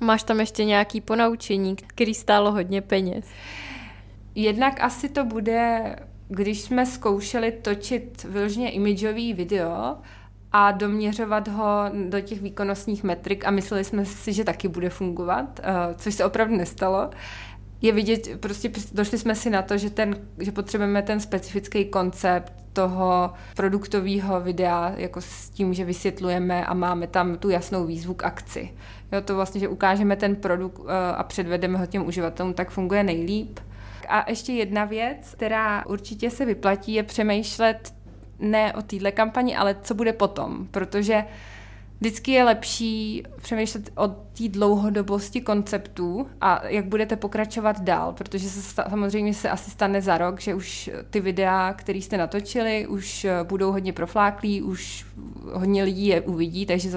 Máš 0.01 0.23
tam 0.23 0.41
ještě 0.41 0.65
nějaký 0.65 1.01
ponaučení, 1.01 1.77
který 1.77 2.15
stálo 2.15 2.53
hodně 2.53 2.83
peněz? 2.83 3.25
Jednak 4.35 4.81
asi 4.81 5.09
to 5.09 5.25
bude, 5.25 5.97
když 6.29 6.61
jsme 6.61 6.87
zkoušeli 6.87 7.53
točit 7.53 8.25
vyloženě 8.25 8.71
imidžový 8.71 9.35
video 9.35 9.97
a 10.53 10.73
doměřovat 10.73 11.49
ho 11.49 11.85
do 12.09 12.21
těch 12.21 12.43
výkonnostních 12.43 13.05
metrik 13.05 13.47
a 13.47 13.51
mysleli 13.51 13.85
jsme 13.85 14.05
si, 14.05 14.33
že 14.33 14.45
taky 14.45 14.69
bude 14.69 14.91
fungovat, 14.91 15.61
eh, 15.63 15.95
což 15.95 16.15
se 16.15 16.25
opravdu 16.25 16.57
nestalo. 16.57 17.11
Je 17.83 17.93
vidět, 17.93 18.41
prostě 18.41 18.71
došli 18.93 19.19
jsme 19.19 19.35
si 19.35 19.51
na 19.51 19.63
to, 19.63 19.79
že, 19.79 19.91
ten, 19.91 20.17
že 20.39 20.53
potřebujeme 20.53 21.03
ten 21.03 21.21
specifický 21.21 21.85
koncept 21.85 22.53
toho 22.73 23.33
produktového 23.57 24.41
videa, 24.41 24.93
jako 24.97 25.21
s 25.21 25.51
tím, 25.51 25.75
že 25.75 25.85
vysvětlujeme 25.85 26.67
a 26.67 26.75
máme 26.75 27.07
tam 27.07 27.37
tu 27.37 27.51
jasnou 27.51 27.87
výzvu 27.87 28.15
k 28.15 28.25
akci. 28.25 28.71
Jo, 29.13 29.21
to 29.21 29.35
vlastně, 29.35 29.61
že 29.61 29.69
ukážeme 29.69 30.17
ten 30.17 30.37
produkt 30.37 30.81
eh, 30.87 31.17
a 31.17 31.23
předvedeme 31.23 31.79
ho 31.79 31.87
těm 31.87 32.07
uživatelům, 32.07 32.55
tak 32.55 32.71
funguje 32.71 33.03
nejlíp. 33.03 33.61
A 34.09 34.31
ještě 34.31 34.53
jedna 34.53 34.85
věc, 34.85 35.35
která 35.37 35.87
určitě 35.87 36.31
se 36.31 36.45
vyplatí, 36.45 36.95
je 36.95 37.03
přemýšlet 37.03 37.95
ne 38.39 38.73
o 38.75 38.83
téhle 38.83 39.13
kampani, 39.13 39.57
ale 39.57 39.77
co 39.83 39.95
bude 39.95 40.13
potom, 40.13 40.67
protože 40.71 41.25
Vždycky 42.01 42.33
je 42.33 42.45
lepší 42.45 43.23
přemýšlet 43.43 43.91
o 43.97 44.09
té 44.09 44.49
dlouhodobosti 44.49 45.41
konceptů 45.41 46.27
a 46.41 46.67
jak 46.67 46.85
budete 46.85 47.17
pokračovat 47.17 47.81
dál, 47.81 48.13
protože 48.13 48.49
se 48.49 48.83
samozřejmě 48.89 49.35
se 49.35 49.51
asi 49.51 49.71
stane 49.71 50.03
za 50.03 50.19
rok, 50.19 50.41
že 50.41 50.55
už 50.55 50.91
ty 51.11 51.21
videa, 51.21 51.75
které 51.79 51.99
jste 51.99 52.17
natočili, 52.17 52.87
už 52.87 53.27
budou 53.43 53.73
hodně 53.73 53.93
profláklí, 53.93 54.63
už 54.63 55.07
hodně 55.53 55.85
lidí 55.85 56.07
je 56.07 56.21
uvidí, 56.21 56.67
takže 56.67 56.91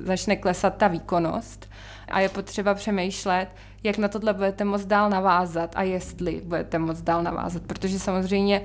začne 0.00 0.36
klesat 0.36 0.76
ta 0.76 0.88
výkonnost. 0.88 1.70
A 2.08 2.20
je 2.20 2.28
potřeba 2.28 2.74
přemýšlet, 2.74 3.48
jak 3.82 3.98
na 3.98 4.08
tohle 4.08 4.34
budete 4.34 4.64
moc 4.64 4.84
dál 4.84 5.10
navázat 5.10 5.72
a 5.76 5.82
jestli 5.82 6.42
budete 6.44 6.78
moc 6.78 7.02
dál 7.02 7.22
navázat, 7.22 7.62
protože 7.62 7.98
samozřejmě 7.98 8.62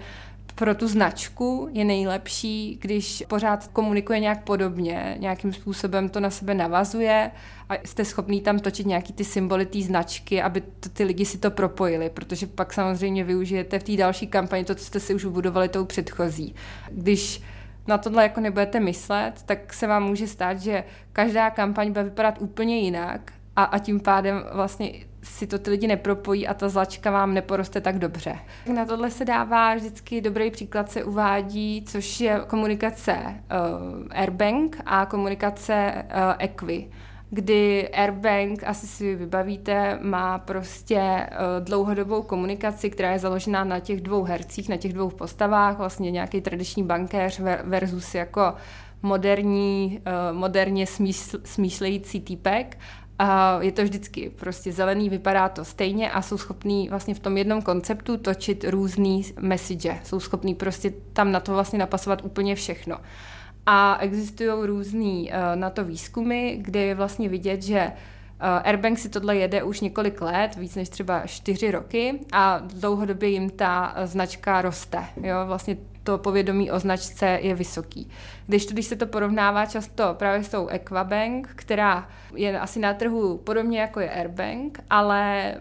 pro 0.55 0.75
tu 0.75 0.87
značku 0.87 1.69
je 1.71 1.85
nejlepší, 1.85 2.77
když 2.81 3.23
pořád 3.27 3.67
komunikuje 3.67 4.19
nějak 4.19 4.43
podobně, 4.43 5.15
nějakým 5.19 5.53
způsobem 5.53 6.09
to 6.09 6.19
na 6.19 6.29
sebe 6.29 6.53
navazuje 6.53 7.31
a 7.69 7.73
jste 7.85 8.05
schopný 8.05 8.41
tam 8.41 8.59
točit 8.59 8.87
nějaký 8.87 9.13
ty 9.13 9.23
symboly 9.23 9.65
té 9.65 9.81
značky, 9.81 10.41
aby 10.41 10.61
to, 10.61 10.89
ty 10.89 11.03
lidi 11.03 11.25
si 11.25 11.37
to 11.37 11.51
propojili, 11.51 12.09
protože 12.09 12.47
pak 12.47 12.73
samozřejmě 12.73 13.23
využijete 13.23 13.79
v 13.79 13.83
té 13.83 13.95
další 13.95 14.27
kampani 14.27 14.65
to, 14.65 14.75
co 14.75 14.85
jste 14.85 14.99
si 14.99 15.15
už 15.15 15.25
budovali 15.25 15.69
tou 15.69 15.85
předchozí. 15.85 16.55
Když 16.91 17.41
na 17.87 17.97
tohle 17.97 18.23
jako 18.23 18.39
nebudete 18.39 18.79
myslet, 18.79 19.33
tak 19.45 19.73
se 19.73 19.87
vám 19.87 20.03
může 20.03 20.27
stát, 20.27 20.59
že 20.59 20.83
každá 21.13 21.49
kampaň 21.49 21.87
bude 21.87 22.03
vypadat 22.03 22.41
úplně 22.41 22.79
jinak 22.79 23.31
a, 23.55 23.63
a 23.63 23.79
tím 23.79 23.99
pádem 23.99 24.43
vlastně 24.53 24.91
si 25.23 25.47
to 25.47 25.59
ty 25.59 25.69
lidi 25.69 25.87
nepropojí 25.87 26.47
a 26.47 26.53
ta 26.53 26.69
zlačka 26.69 27.11
vám 27.11 27.33
neporoste 27.33 27.81
tak 27.81 27.99
dobře. 27.99 28.39
Na 28.73 28.85
tohle 28.85 29.11
se 29.11 29.25
dává 29.25 29.75
vždycky 29.75 30.21
dobrý 30.21 30.51
příklad 30.51 30.91
se 30.91 31.03
uvádí, 31.03 31.85
což 31.87 32.21
je 32.21 32.41
komunikace 32.47 33.17
uh, 33.17 34.07
Airbank 34.09 34.77
a 34.85 35.05
komunikace 35.05 35.93
uh, 35.95 36.33
Equi 36.39 36.89
kdy 37.33 37.89
Airbank, 37.89 38.63
asi 38.63 38.87
si 38.87 39.15
vybavíte, 39.15 39.99
má 40.01 40.39
prostě 40.39 40.99
uh, 40.99 41.65
dlouhodobou 41.65 42.21
komunikaci, 42.21 42.89
která 42.89 43.11
je 43.11 43.19
založená 43.19 43.63
na 43.63 43.79
těch 43.79 44.01
dvou 44.01 44.23
hercích, 44.23 44.69
na 44.69 44.77
těch 44.77 44.93
dvou 44.93 45.09
postavách, 45.09 45.77
vlastně 45.77 46.11
nějaký 46.11 46.41
tradiční 46.41 46.83
bankéř 46.83 47.41
versus 47.63 48.15
jako 48.15 48.53
moderní, 49.01 50.01
moderně 50.31 50.87
smýšl, 50.87 51.39
smýšlející 51.43 52.21
týpek 52.21 52.77
a 53.21 53.59
je 53.61 53.71
to 53.71 53.83
vždycky 53.83 54.29
prostě 54.29 54.71
zelený, 54.71 55.09
vypadá 55.09 55.49
to 55.49 55.65
stejně 55.65 56.11
a 56.11 56.21
jsou 56.21 56.37
schopní 56.37 56.89
vlastně 56.89 57.13
v 57.13 57.19
tom 57.19 57.37
jednom 57.37 57.61
konceptu 57.61 58.17
točit 58.17 58.65
různý 58.67 59.25
message. 59.39 59.99
Jsou 60.03 60.19
schopní 60.19 60.55
prostě 60.55 60.93
tam 61.13 61.31
na 61.31 61.39
to 61.39 61.53
vlastně 61.53 61.79
napasovat 61.79 62.25
úplně 62.25 62.55
všechno. 62.55 62.97
A 63.65 63.97
existují 63.99 64.49
různý 64.65 65.31
uh, 65.31 65.59
na 65.59 65.69
to 65.69 65.85
výzkumy, 65.85 66.57
kde 66.61 66.81
je 66.81 66.95
vlastně 66.95 67.29
vidět, 67.29 67.63
že 67.63 67.91
Airbank 68.41 68.99
si 68.99 69.09
tohle 69.09 69.35
jede 69.35 69.63
už 69.63 69.81
několik 69.81 70.21
let, 70.21 70.55
víc 70.55 70.75
než 70.75 70.89
třeba 70.89 71.27
čtyři 71.27 71.71
roky 71.71 72.19
a 72.31 72.59
dlouhodobě 72.59 73.29
jim 73.29 73.49
ta 73.49 73.95
značka 74.05 74.61
roste. 74.61 75.05
Jo? 75.23 75.35
Vlastně 75.45 75.77
to 76.03 76.17
povědomí 76.17 76.71
o 76.71 76.79
značce 76.79 77.39
je 77.41 77.55
vysoký. 77.55 78.09
Když, 78.47 78.65
to, 78.65 78.73
když 78.73 78.85
se 78.85 78.95
to 78.95 79.05
porovnává 79.05 79.65
často 79.65 80.03
právě 80.13 80.43
s 80.43 80.49
tou 80.49 80.67
Equabank, 80.67 81.49
která 81.55 82.09
je 82.35 82.59
asi 82.59 82.79
na 82.79 82.93
trhu 82.93 83.37
podobně 83.37 83.79
jako 83.81 83.99
je 83.99 84.09
Airbank, 84.09 84.79
ale 84.89 85.53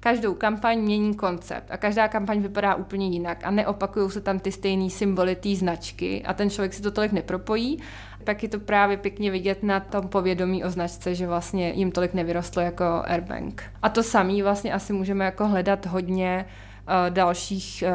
každou 0.00 0.34
kampaň 0.34 0.78
mění 0.78 1.14
koncept 1.14 1.70
a 1.70 1.76
každá 1.76 2.08
kampaň 2.08 2.40
vypadá 2.40 2.74
úplně 2.74 3.08
jinak 3.08 3.38
a 3.44 3.50
neopakují 3.50 4.10
se 4.10 4.20
tam 4.20 4.38
ty 4.38 4.52
stejné 4.52 4.90
symboly 4.90 5.36
té 5.36 5.54
značky 5.54 6.22
a 6.26 6.34
ten 6.34 6.50
člověk 6.50 6.74
si 6.74 6.82
to 6.82 6.90
tolik 6.90 7.12
nepropojí, 7.12 7.78
tak 8.26 8.42
je 8.42 8.48
to 8.48 8.60
právě 8.60 8.96
pěkně 8.96 9.30
vidět 9.30 9.62
na 9.62 9.80
tom 9.80 10.08
povědomí 10.08 10.64
o 10.64 10.70
značce, 10.70 11.14
že 11.14 11.26
vlastně 11.26 11.70
jim 11.70 11.92
tolik 11.92 12.14
nevyrostlo 12.14 12.62
jako 12.62 12.84
Airbank. 12.84 13.62
A 13.82 13.88
to 13.88 14.02
samý 14.02 14.42
vlastně 14.42 14.72
asi 14.72 14.92
můžeme 14.92 15.24
jako 15.24 15.48
hledat 15.48 15.86
hodně 15.86 16.46
Eh, 16.88 17.10
dalších 17.10 17.82
eh, 17.82 17.90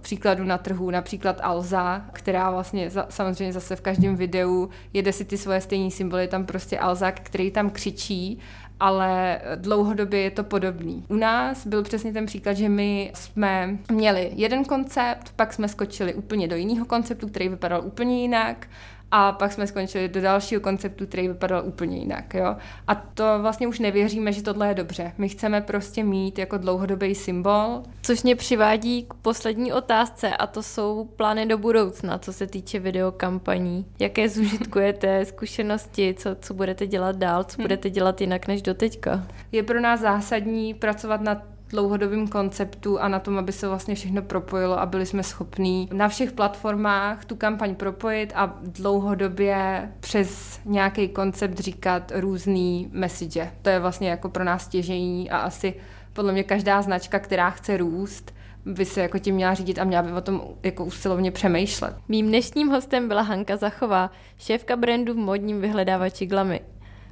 příkladů 0.00 0.44
na 0.44 0.58
trhu, 0.58 0.90
například 0.90 1.40
Alza, 1.42 2.02
která 2.12 2.50
vlastně 2.50 2.90
samozřejmě 3.08 3.52
zase 3.52 3.76
v 3.76 3.80
každém 3.80 4.16
videu 4.16 4.68
jede 4.92 5.12
si 5.12 5.24
ty 5.24 5.38
svoje 5.38 5.60
stejné 5.60 5.90
symboly, 5.90 6.28
tam 6.28 6.46
prostě 6.46 6.78
Alza, 6.78 7.12
který 7.12 7.50
tam 7.50 7.70
křičí 7.70 8.38
ale 8.80 9.40
dlouhodobě 9.54 10.20
je 10.20 10.30
to 10.30 10.44
podobný. 10.44 11.04
U 11.08 11.14
nás 11.14 11.66
byl 11.66 11.82
přesně 11.82 12.12
ten 12.12 12.26
příklad, 12.26 12.52
že 12.52 12.68
my 12.68 13.12
jsme 13.14 13.78
měli 13.90 14.30
jeden 14.34 14.64
koncept, 14.64 15.32
pak 15.36 15.52
jsme 15.52 15.68
skočili 15.68 16.14
úplně 16.14 16.48
do 16.48 16.56
jiného 16.56 16.86
konceptu, 16.86 17.28
který 17.28 17.48
vypadal 17.48 17.82
úplně 17.84 18.20
jinak 18.22 18.66
a 19.10 19.32
pak 19.32 19.52
jsme 19.52 19.66
skončili 19.66 20.08
do 20.08 20.20
dalšího 20.20 20.60
konceptu, 20.60 21.06
který 21.06 21.28
vypadal 21.28 21.62
úplně 21.66 21.98
jinak. 21.98 22.34
Jo? 22.34 22.56
A 22.86 22.94
to 22.94 23.38
vlastně 23.40 23.68
už 23.68 23.78
nevěříme, 23.78 24.32
že 24.32 24.42
tohle 24.42 24.68
je 24.68 24.74
dobře. 24.74 25.12
My 25.18 25.28
chceme 25.28 25.60
prostě 25.60 26.04
mít 26.04 26.38
jako 26.38 26.58
dlouhodobý 26.58 27.14
symbol. 27.14 27.82
Což 28.02 28.22
mě 28.22 28.36
přivádí 28.36 29.02
k 29.02 29.14
poslední 29.14 29.72
otázce 29.72 30.36
a 30.36 30.46
to 30.46 30.62
jsou 30.62 31.04
plány 31.16 31.46
do 31.46 31.58
budoucna, 31.58 32.18
co 32.18 32.32
se 32.32 32.46
týče 32.46 32.78
videokampaní. 32.78 33.86
Jaké 33.98 34.28
zužitkujete 34.36 35.24
zkušenosti, 35.24 36.14
co, 36.18 36.36
co 36.40 36.54
budete 36.54 36.86
dělat 36.86 37.16
dál, 37.16 37.44
co 37.44 37.56
hm. 37.58 37.62
budete 37.62 37.90
dělat 37.90 38.20
jinak 38.20 38.48
než 38.48 38.62
doteďka? 38.62 39.26
Je 39.52 39.62
pro 39.62 39.80
nás 39.80 40.00
zásadní 40.00 40.74
pracovat 40.74 41.20
na 41.20 41.55
dlouhodobým 41.70 42.28
konceptu 42.28 43.00
a 43.00 43.08
na 43.08 43.18
tom, 43.18 43.38
aby 43.38 43.52
se 43.52 43.68
vlastně 43.68 43.94
všechno 43.94 44.22
propojilo 44.22 44.80
a 44.80 44.86
byli 44.86 45.06
jsme 45.06 45.22
schopní 45.22 45.88
na 45.92 46.08
všech 46.08 46.32
platformách 46.32 47.24
tu 47.24 47.36
kampaň 47.36 47.74
propojit 47.74 48.32
a 48.34 48.54
dlouhodobě 48.62 49.88
přes 50.00 50.60
nějaký 50.64 51.08
koncept 51.08 51.58
říkat 51.58 52.12
různý 52.14 52.88
message. 52.92 53.52
To 53.62 53.70
je 53.70 53.80
vlastně 53.80 54.10
jako 54.10 54.28
pro 54.28 54.44
nás 54.44 54.68
těžení 54.68 55.30
a 55.30 55.38
asi 55.38 55.74
podle 56.12 56.32
mě 56.32 56.44
každá 56.44 56.82
značka, 56.82 57.18
která 57.18 57.50
chce 57.50 57.76
růst, 57.76 58.34
by 58.66 58.84
se 58.84 59.00
jako 59.00 59.18
tím 59.18 59.34
měla 59.34 59.54
řídit 59.54 59.78
a 59.78 59.84
měla 59.84 60.02
by 60.02 60.12
o 60.12 60.20
tom 60.20 60.42
jako 60.62 60.84
usilovně 60.84 61.30
přemýšlet. 61.30 61.96
Mým 62.08 62.26
dnešním 62.26 62.68
hostem 62.68 63.08
byla 63.08 63.22
Hanka 63.22 63.56
Zachová, 63.56 64.10
šéfka 64.38 64.76
brandu 64.76 65.14
v 65.14 65.16
modním 65.16 65.60
vyhledávači 65.60 66.26
Glamy. 66.26 66.60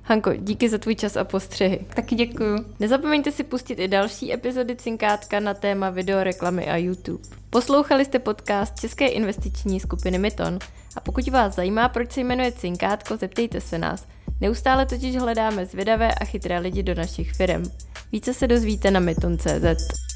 Hanko, 0.07 0.35
díky 0.37 0.69
za 0.69 0.79
tvůj 0.79 0.95
čas 0.95 1.17
a 1.17 1.25
postřehy. 1.25 1.87
Taky 1.95 2.15
děkuju. 2.15 2.65
Nezapomeňte 2.81 3.33
si 3.33 3.45
pustit 3.45 3.79
i 3.79 3.89
další 3.89 4.33
epizody 4.33 4.77
Cinkátka 4.77 5.41
na 5.41 5.55
téma 5.55 5.91
videoreklamy 5.91 6.71
a 6.71 6.77
YouTube. 6.77 7.25
Poslouchali 7.51 8.05
jste 8.05 8.19
podcast 8.19 8.81
České 8.81 9.07
investiční 9.07 9.81
skupiny 9.81 10.19
Myton 10.19 10.59
a 10.97 11.01
pokud 11.01 11.29
vás 11.29 11.55
zajímá, 11.55 11.89
proč 11.89 12.13
se 12.13 12.21
jmenuje 12.21 12.53
Cinkátko, 12.53 13.17
zeptejte 13.17 13.61
se 13.61 13.79
nás. 13.79 14.07
Neustále 14.41 14.87
totiž 14.87 15.17
hledáme 15.17 15.67
zvědavé 15.67 16.15
a 16.15 16.25
chytré 16.25 16.59
lidi 16.59 16.83
do 16.83 16.95
našich 16.95 17.33
firm. 17.33 17.63
Více 18.13 18.35
se 18.35 18.47
dozvíte 18.47 18.91
na 18.91 19.01
myton.cz. 19.01 20.14